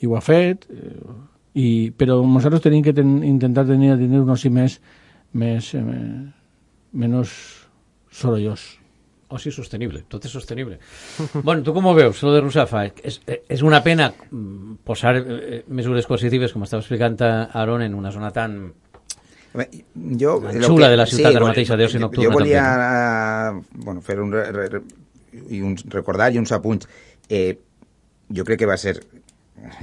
[0.00, 1.16] i ho ha fet, eh,
[1.60, 4.78] i, però nosaltres tenim que ten, intentar tenir, tenir un oci més,
[5.36, 5.82] més, eh,
[6.92, 7.34] menys
[8.12, 8.70] sorollós.
[9.32, 10.78] Oci sostenible, tot és sostenible.
[11.46, 12.86] bueno, tu com ho veus, lo de Rusafa?
[13.04, 14.10] És, és una pena
[14.84, 18.58] posar eh, mesures coercitives, com estava explicant Aaron, en una zona tan
[19.52, 22.28] jo, xula que, de la ciutat sí, ara mateixa d'oci nocturna.
[22.28, 23.82] Jo volia també.
[23.84, 24.80] bueno, fer un, re, re,
[25.52, 26.88] i un recordar i uns apunts.
[27.28, 27.58] Eh,
[28.32, 28.96] jo crec que va ser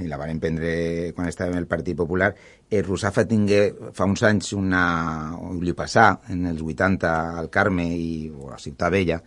[0.02, 2.34] i la van prendre quan estàvem el Partit Popular,
[2.68, 3.60] eh, Rusafa tingué
[3.96, 4.82] fa uns anys una...
[5.60, 9.20] li passà en els 80 al Carme i, o a Ciutat Vella,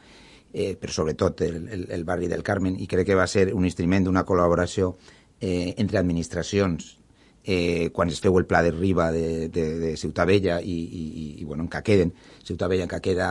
[0.54, 3.66] eh, però sobretot el, el, el barri del Carmen, i crec que va ser un
[3.66, 4.94] instrument d'una col·laboració
[5.41, 6.98] eh, entre administracions
[7.44, 11.28] eh, quan es feu el pla de riba de, de, de Ciutat Vella i, i,
[11.41, 12.14] i bueno, encara queden,
[12.44, 13.30] Ciutat Vella encara queda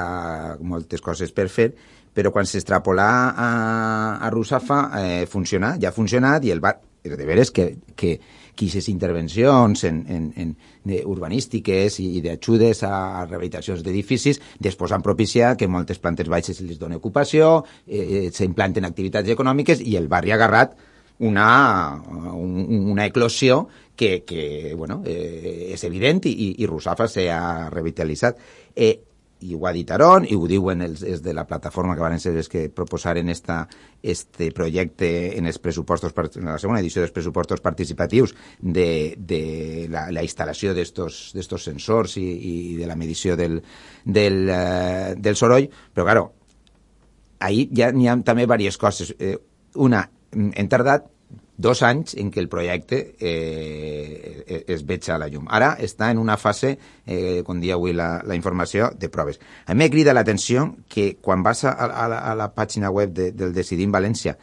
[0.61, 1.73] moltes coses per fer,
[2.13, 3.51] però quan s'extrapolà a,
[4.21, 8.21] a Rusafa eh, funcionà, ja ha funcionat i el bar, de veres que, que,
[8.55, 10.57] que intervencions en, en, en,
[11.07, 16.65] urbanístiques i, i d'ajudes a rehabilitacions d'edificis després han propiciat que moltes plantes baixes se
[16.65, 20.77] les doni ocupació, eh, s'implanten activitats econòmiques i el barri agarrat
[21.23, 22.03] una,
[22.35, 28.39] un, una eclosió que, que bueno, eh, és evident i, i Rusafa s'ha revitalitzat.
[28.75, 28.93] Eh,
[29.43, 32.20] i ho ha dit Aron, i ho diuen els, els de la plataforma que van
[32.23, 33.64] ser els que proposaren esta,
[34.03, 35.09] este projecte
[35.39, 39.43] en els pressupostos, en la segona edició dels pressupostos participatius de, de
[39.91, 43.59] la, la instal·lació d'estos sensors i, i de la medició del,
[44.05, 46.27] del, uh, del soroll, però, claro,
[47.43, 49.14] ahí ja n'hi ha també diverses coses.
[49.18, 49.37] Eh,
[49.75, 51.11] una, hem tardat
[51.63, 55.47] dos anys en què el projecte eh, es veig a la llum.
[55.49, 56.75] Ara està en una fase,
[57.07, 59.41] eh, com dia avui la, la informació, de proves.
[59.67, 63.31] A mi crida l'atenció que quan vas a, a, la, a la pàgina web de,
[63.33, 64.37] del Decidim València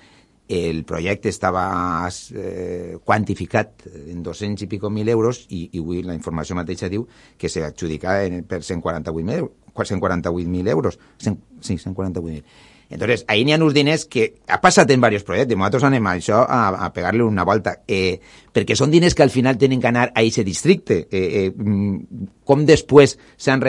[0.50, 6.16] el projecte estava eh, quantificat en 200 i pico mil euros i, i avui la
[6.18, 7.06] informació mateixa diu
[7.38, 9.46] que s'ha adjudicat per 148.000
[9.86, 11.00] 148 euros.
[11.18, 12.44] 100, sí, 148.000
[12.90, 16.16] Entonces, ahí n'hi ha uns diners que ha passat en diversos projectes, nosaltres anem a
[16.18, 18.18] això a, a pegar-li una volta, eh,
[18.52, 21.04] perquè són diners que al final tenen que anar a aquest districte.
[21.12, 23.62] Eh, eh, mm, com després s'han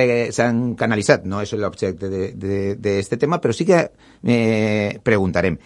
[0.81, 1.29] canalitzat?
[1.29, 3.83] No és l'objecte d'aquest tema, però sí que
[4.25, 5.61] eh, preguntarem.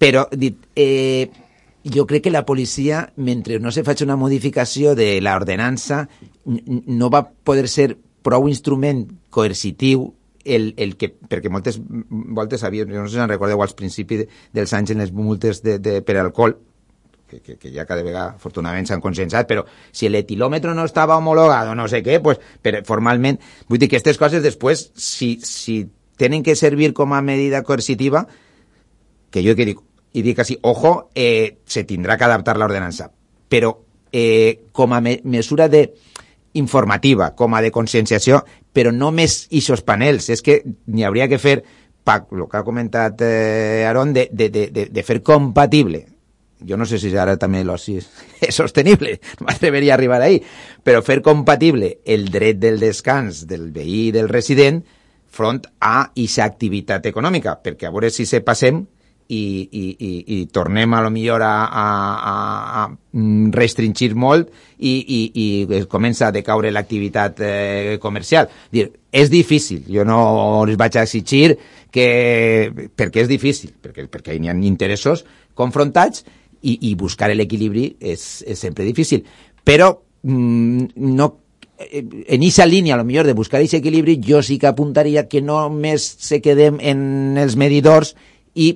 [0.00, 1.26] Però, dit, eh,
[1.82, 6.04] jo crec que la policia, mentre no se faci una modificació de l'ordenança,
[6.46, 10.12] no va poder ser prou instrument coercitiu
[10.44, 14.26] el, el que, perquè moltes voltes havia, no sé si en recordeu als principis
[14.56, 16.56] dels anys en les multes de, de, per alcohol,
[17.30, 21.70] que, que, que ja cada vegada afortunadament s'han consensat, però si l'etilòmetre no estava homologat
[21.70, 23.38] o no sé què, pues, però formalment,
[23.68, 25.84] vull dir que aquestes coses després, si, si
[26.20, 28.26] tenen que servir com a medida coercitiva,
[29.30, 33.12] que jo que dic, i dic així, ojo, eh, se tindrà que adaptar l'ordenança,
[33.48, 33.76] però
[34.12, 35.86] eh, com a me mesura de
[36.54, 38.42] informativa, com a de conscienciació,
[38.72, 41.60] però no més ixos panels, és que n'hi hauria que fer,
[42.04, 46.06] pa, el que ha comentat eh, Aaron, de, de, de, de fer compatible.
[46.66, 48.08] Jo no sé si ara també l'oci és,
[48.50, 50.40] és sostenible, no m'atreveria a arribar ahí,
[50.84, 54.82] però fer compatible el dret del descans del veí i del resident
[55.30, 58.82] front a aquesta activitat econòmica, perquè a veure si se passem
[59.30, 61.86] i, i, i, i tornem a lo millor a, a,
[62.82, 62.84] a,
[63.54, 68.50] restringir molt i, i, i comença a decaure l'activitat eh, comercial.
[68.72, 70.20] Dir, és difícil, jo no
[70.62, 71.56] us vaig exigir
[71.90, 72.08] que,
[72.96, 75.24] perquè és difícil, perquè, perquè hi ha interessos
[75.54, 76.24] confrontats
[76.62, 79.24] i, i buscar l'equilibri és, és sempre difícil.
[79.64, 79.92] Però
[80.26, 81.32] mm, no
[81.80, 85.28] Eh, en esa línia, a lo millor, de buscar aquest equilibri, jo sí que apuntaria
[85.28, 88.12] que no només se quedem en els medidors
[88.54, 88.74] i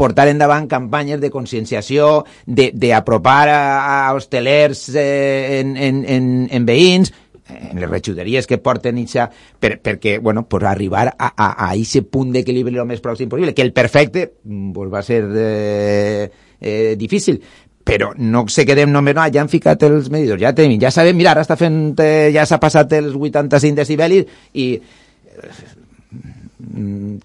[0.00, 3.62] portar endavant campanyes de conscienciació, d'apropar a,
[4.08, 7.12] a hostelers eh, en, en, en, en veïns,
[7.50, 9.26] en les rejuderies que porten ixa,
[9.60, 13.54] per, perquè, bueno, per arribar a, a, a aquest punt d'equilibri el més pròxim possible,
[13.56, 16.30] que el perfecte pues, va ser eh,
[16.60, 17.40] eh, difícil,
[17.84, 21.18] però no se quedem només, no, ja han ficat els medidors, ja tenim, ja sabem,
[21.18, 25.79] mira, ara està fent, eh, ja s'ha passat els 85 decibelis i mm,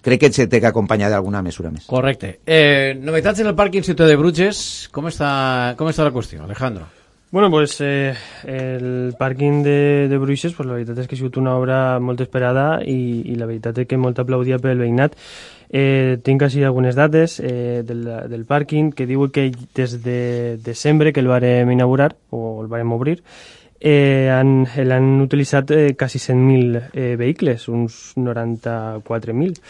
[0.02, 1.86] crec que se té que acompanyar d'alguna mesura més.
[1.90, 2.38] Correcte.
[2.46, 4.60] Eh, novetats en el Parc Institut de Bruges,
[4.92, 6.86] com està, com està la qüestió, Alejandro?
[7.32, 8.14] Bueno, pues eh,
[8.44, 12.22] el pàrquing de, de Bruixes, pues, la veritat és que ha sigut una obra molt
[12.22, 15.18] esperada i, i la veritat és que molt aplaudia pel veïnat.
[15.68, 20.20] Eh, tinc així algunes dates eh, del, del pàrquing que diu que des de
[20.62, 23.18] desembre que el varem inaugurar o el varem obrir
[23.80, 29.60] eh, han, l'han utilitzat eh, quasi 100.000 eh, vehicles, uns 94.000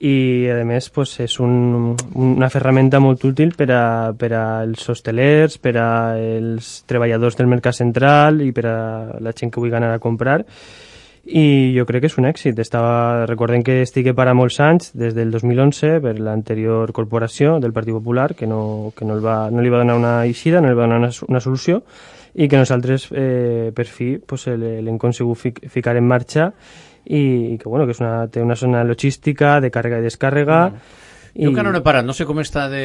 [0.00, 3.84] i a més pues, és un, una ferramenta molt útil per a,
[4.16, 8.78] per als hostelers, per als treballadors del mercat central i per a
[9.20, 10.40] la gent que vulgui anar a comprar.
[11.20, 12.58] I jo crec que és un èxit.
[12.64, 17.76] Estava, recordem que estigui per a molts anys, des del 2011, per l'anterior corporació del
[17.76, 20.72] Partit Popular, que no, que no, el va, no li va donar una eixida, no
[20.72, 21.82] li va donar una, una solució,
[22.34, 26.52] i que nosaltres, eh, per fi, pues, l'hem consegut fic, ficar en marxa
[27.04, 31.08] i, i que, bueno, que és una, una zona logística de càrrega i descàrrega, mm
[31.34, 31.44] i...
[31.44, 32.82] Jo que no n'he parat, no sé com està de...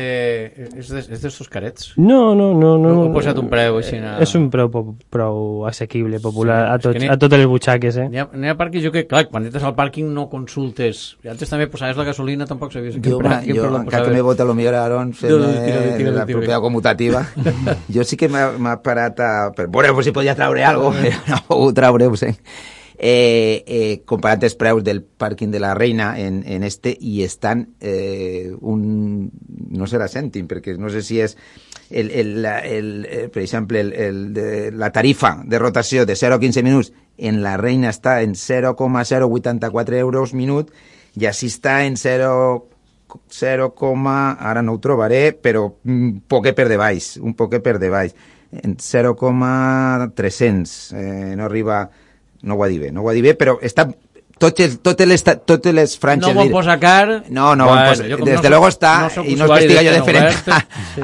[0.77, 1.93] És d'estos carets?
[1.97, 2.75] No, no, no.
[2.81, 3.97] no, no he posat un preu així.
[4.01, 4.15] Na...
[4.23, 4.69] És un preu
[5.13, 8.07] prou assequible, popular, sí, a, tots, a totes les butxaques, eh?
[8.11, 11.03] N'hi ha, ha parcs jo que, clar, quan entres al pàrquing no consultes.
[11.25, 14.47] I antes també posaves la gasolina, tampoc sabies jo, pre, jo, encara que me vota
[14.47, 15.35] lo millor Aaron fent
[16.15, 17.25] la propietat commutativa,
[17.91, 19.33] jo sí que m'ha parat a...
[19.55, 22.73] Per veure si podia traure alguna cosa, no he pogut traure, ho sé eh,
[23.07, 28.51] eh, comparat els preus del pàrquing de la Reina en, en este i estan eh,
[28.61, 29.29] un,
[29.75, 31.37] no serà cèntim, perquè no sé si és
[31.89, 36.15] el, el, el, el, eh, per exemple el, el, de, la tarifa de rotació de
[36.15, 40.73] 0 a 15 minuts en la Reina està en 0,084 euros minut
[41.15, 42.31] i així està en 0
[43.29, 43.73] 0,
[44.39, 48.13] ara no ho trobaré, però un poquet per de baix, un poquet per de baix,
[48.51, 51.89] en 0,300, eh, no arriba
[52.45, 53.89] no ho va dir bé, no ho va dir bé, però està
[54.37, 56.33] totes, totes, les, totes les franges...
[56.35, 57.23] No ho posa car...
[57.29, 59.95] No, no bueno, posa, des de no luego està, no i no que estiga jo
[59.95, 60.59] diferent a,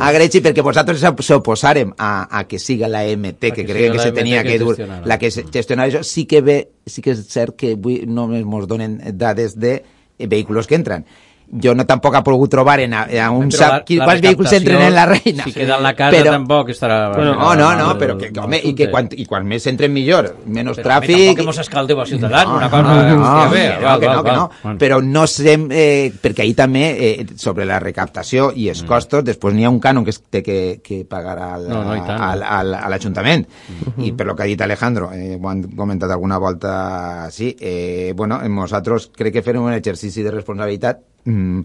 [0.08, 4.04] a Greci, perquè vosaltres s'oposarem a, a que siga la MT, que, que crec que
[4.04, 4.76] se tenia que dur,
[5.06, 8.70] la que gestionar això, sí que ve, sí que és cert que avui només ens
[8.70, 9.80] donen dades de
[10.22, 11.08] vehicles que entren
[11.52, 14.86] jo no tampoc ha pogut trobar en, a, a un sap qui, quants vehicles entren
[14.86, 15.44] en la reina.
[15.44, 17.00] Si queda en la casa però, tampoc estarà...
[17.12, 20.30] Bueno, no, no, no, però que, home, i que quan, i quan més entren millor,
[20.46, 21.34] menys però tràfic...
[21.34, 22.84] Però tampoc escaldeu a Ciutadans, no, una cosa...
[22.88, 24.80] No, no, no, bé, no, val, que no, que no, val.
[24.80, 28.92] però no sé, eh, perquè ahir també, eh, sobre la recaptació i els mm.
[28.94, 32.00] costos, després n'hi ha un cànon que es té que, que pagar al, no, no,
[32.00, 33.44] al, al, a l'Ajuntament.
[33.44, 34.08] Mm -hmm.
[34.08, 38.14] I per lo que ha dit Alejandro, eh, ho han comentat alguna volta, sí, eh,
[38.16, 41.62] bueno, nosaltres crec que farem un exercici de responsabilitat mm,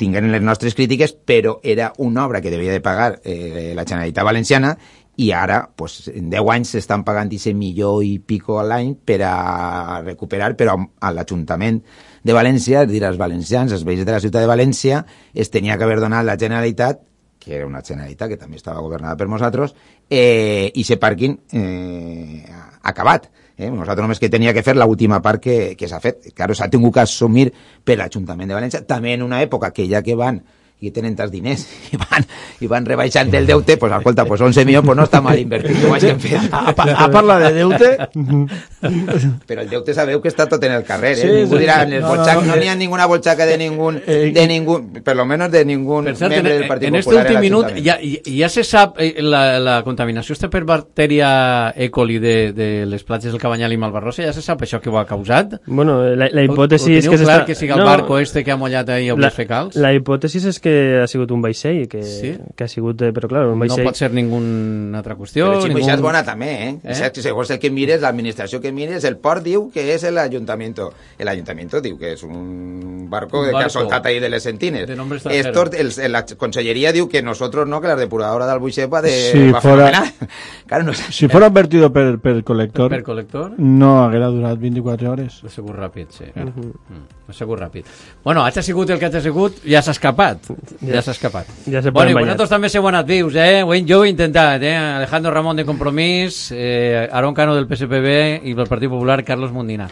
[0.00, 4.24] tinguen les nostres crítiques, però era una obra que devia de pagar eh, la Generalitat
[4.24, 4.76] Valenciana
[5.20, 9.18] i ara, pues, en 10 anys s'estan pagant aquest milió i pico a l'any per
[9.28, 11.82] a recuperar, però a l'Ajuntament
[12.24, 15.04] de València, dir als valencians, als veïns de la ciutat de València,
[15.34, 17.04] es tenia que haver donat la Generalitat
[17.40, 19.72] que era una Generalitat que també estava governada per nosaltres,
[20.12, 22.44] eh, i aquest pàrquing eh,
[22.92, 23.30] acabat.
[23.60, 23.70] Eh?
[23.70, 26.32] Nosaltres només que tenia que fer l'última part que, que s'ha fet.
[26.34, 27.50] Claro, s'ha tingut que assumir
[27.84, 30.40] per l'Ajuntament de València, també en una època que ja que van
[30.80, 32.26] i tenen tants diners i van,
[32.60, 35.76] i van rebaixant el deute, pues, escolta, pues 11 milions pues no està mal invertit.
[35.84, 36.40] Ho vaig fer.
[36.50, 37.90] A, a, a parlar de deute...
[39.50, 41.20] Però el deute sabeu que està tot en el carrer, eh?
[41.20, 43.56] Sí, Ningú sí, dirà, en el no, bolxac, no, no, n'hi ha ninguna bolxaca de
[43.60, 47.20] ningú, eh, de ningú, per lo menos de ningú cert, membre del Partit en Popular.
[47.20, 51.30] En este últim minut ja, ja se sap eh, la, la contaminació està per bacteria
[51.76, 51.90] E.
[51.92, 54.98] coli de, de les platges del Cabanyal i Malvarrosa, ja se sap això que ho
[55.00, 55.58] ha causat?
[55.66, 57.20] Bueno, la, la hipòtesi és que...
[57.20, 59.76] clar que siga el no, barco este que ha mullat ahir els fecals?
[59.80, 62.32] La hipòtesi és que que ha sigut un vaixell, que, sí?
[62.56, 63.84] que ha sigut, però clar, un vaixell...
[63.84, 65.50] No pot ser ninguna altra qüestió.
[65.50, 66.70] Però això és bona també, eh?
[66.84, 66.96] eh?
[66.98, 70.78] Saps, segons el que mires, l'administració que mires, el port diu que és l'Ajuntament.
[71.18, 73.58] El Ajuntament diu que és un barco, un barco.
[73.58, 74.86] que ha soltat ahí de les sentines.
[74.88, 78.90] De nombre Esto, el, la conselleria diu que nosotros no, que la depuradora del Buixet
[78.92, 79.14] va de...
[79.32, 80.04] Si va fora,
[80.66, 81.10] claro, no sé.
[81.12, 85.40] si fora advertido per, per colector, per colector, no haguera durat 24 hores.
[85.44, 86.28] Ha sigut ràpid, sí.
[86.34, 86.72] Uh -huh.
[86.88, 87.84] mm, ha sigut ràpid.
[88.24, 90.50] Bueno, ha sigut el que ha sigut, ja s'ha escapat.
[90.80, 91.46] Ja s'ha escapat.
[91.66, 93.62] Ja se bueno, i vosaltres també seu anat vius, eh?
[93.86, 94.76] Jo ho he intentat, eh?
[94.76, 99.88] Alejandro Ramón de Compromís, eh, Aaron Cano del PSPB i del Partit Popular, Carlos Mundina.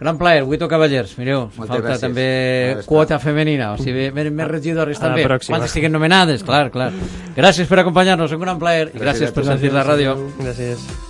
[0.00, 1.18] Gran plaer, Guito Cavallers.
[1.18, 2.00] Mireu, Moltes falta gràcies.
[2.00, 5.26] també quota femenina, o sigui, més, més regidores també.
[5.28, 6.90] Quan estiguen nomenades, clar, clar.
[7.36, 10.16] Gràcies per acompanyar-nos, un gran plaer i gràcies, gràcies per sentir la ràdio.
[10.40, 11.09] Gràcies.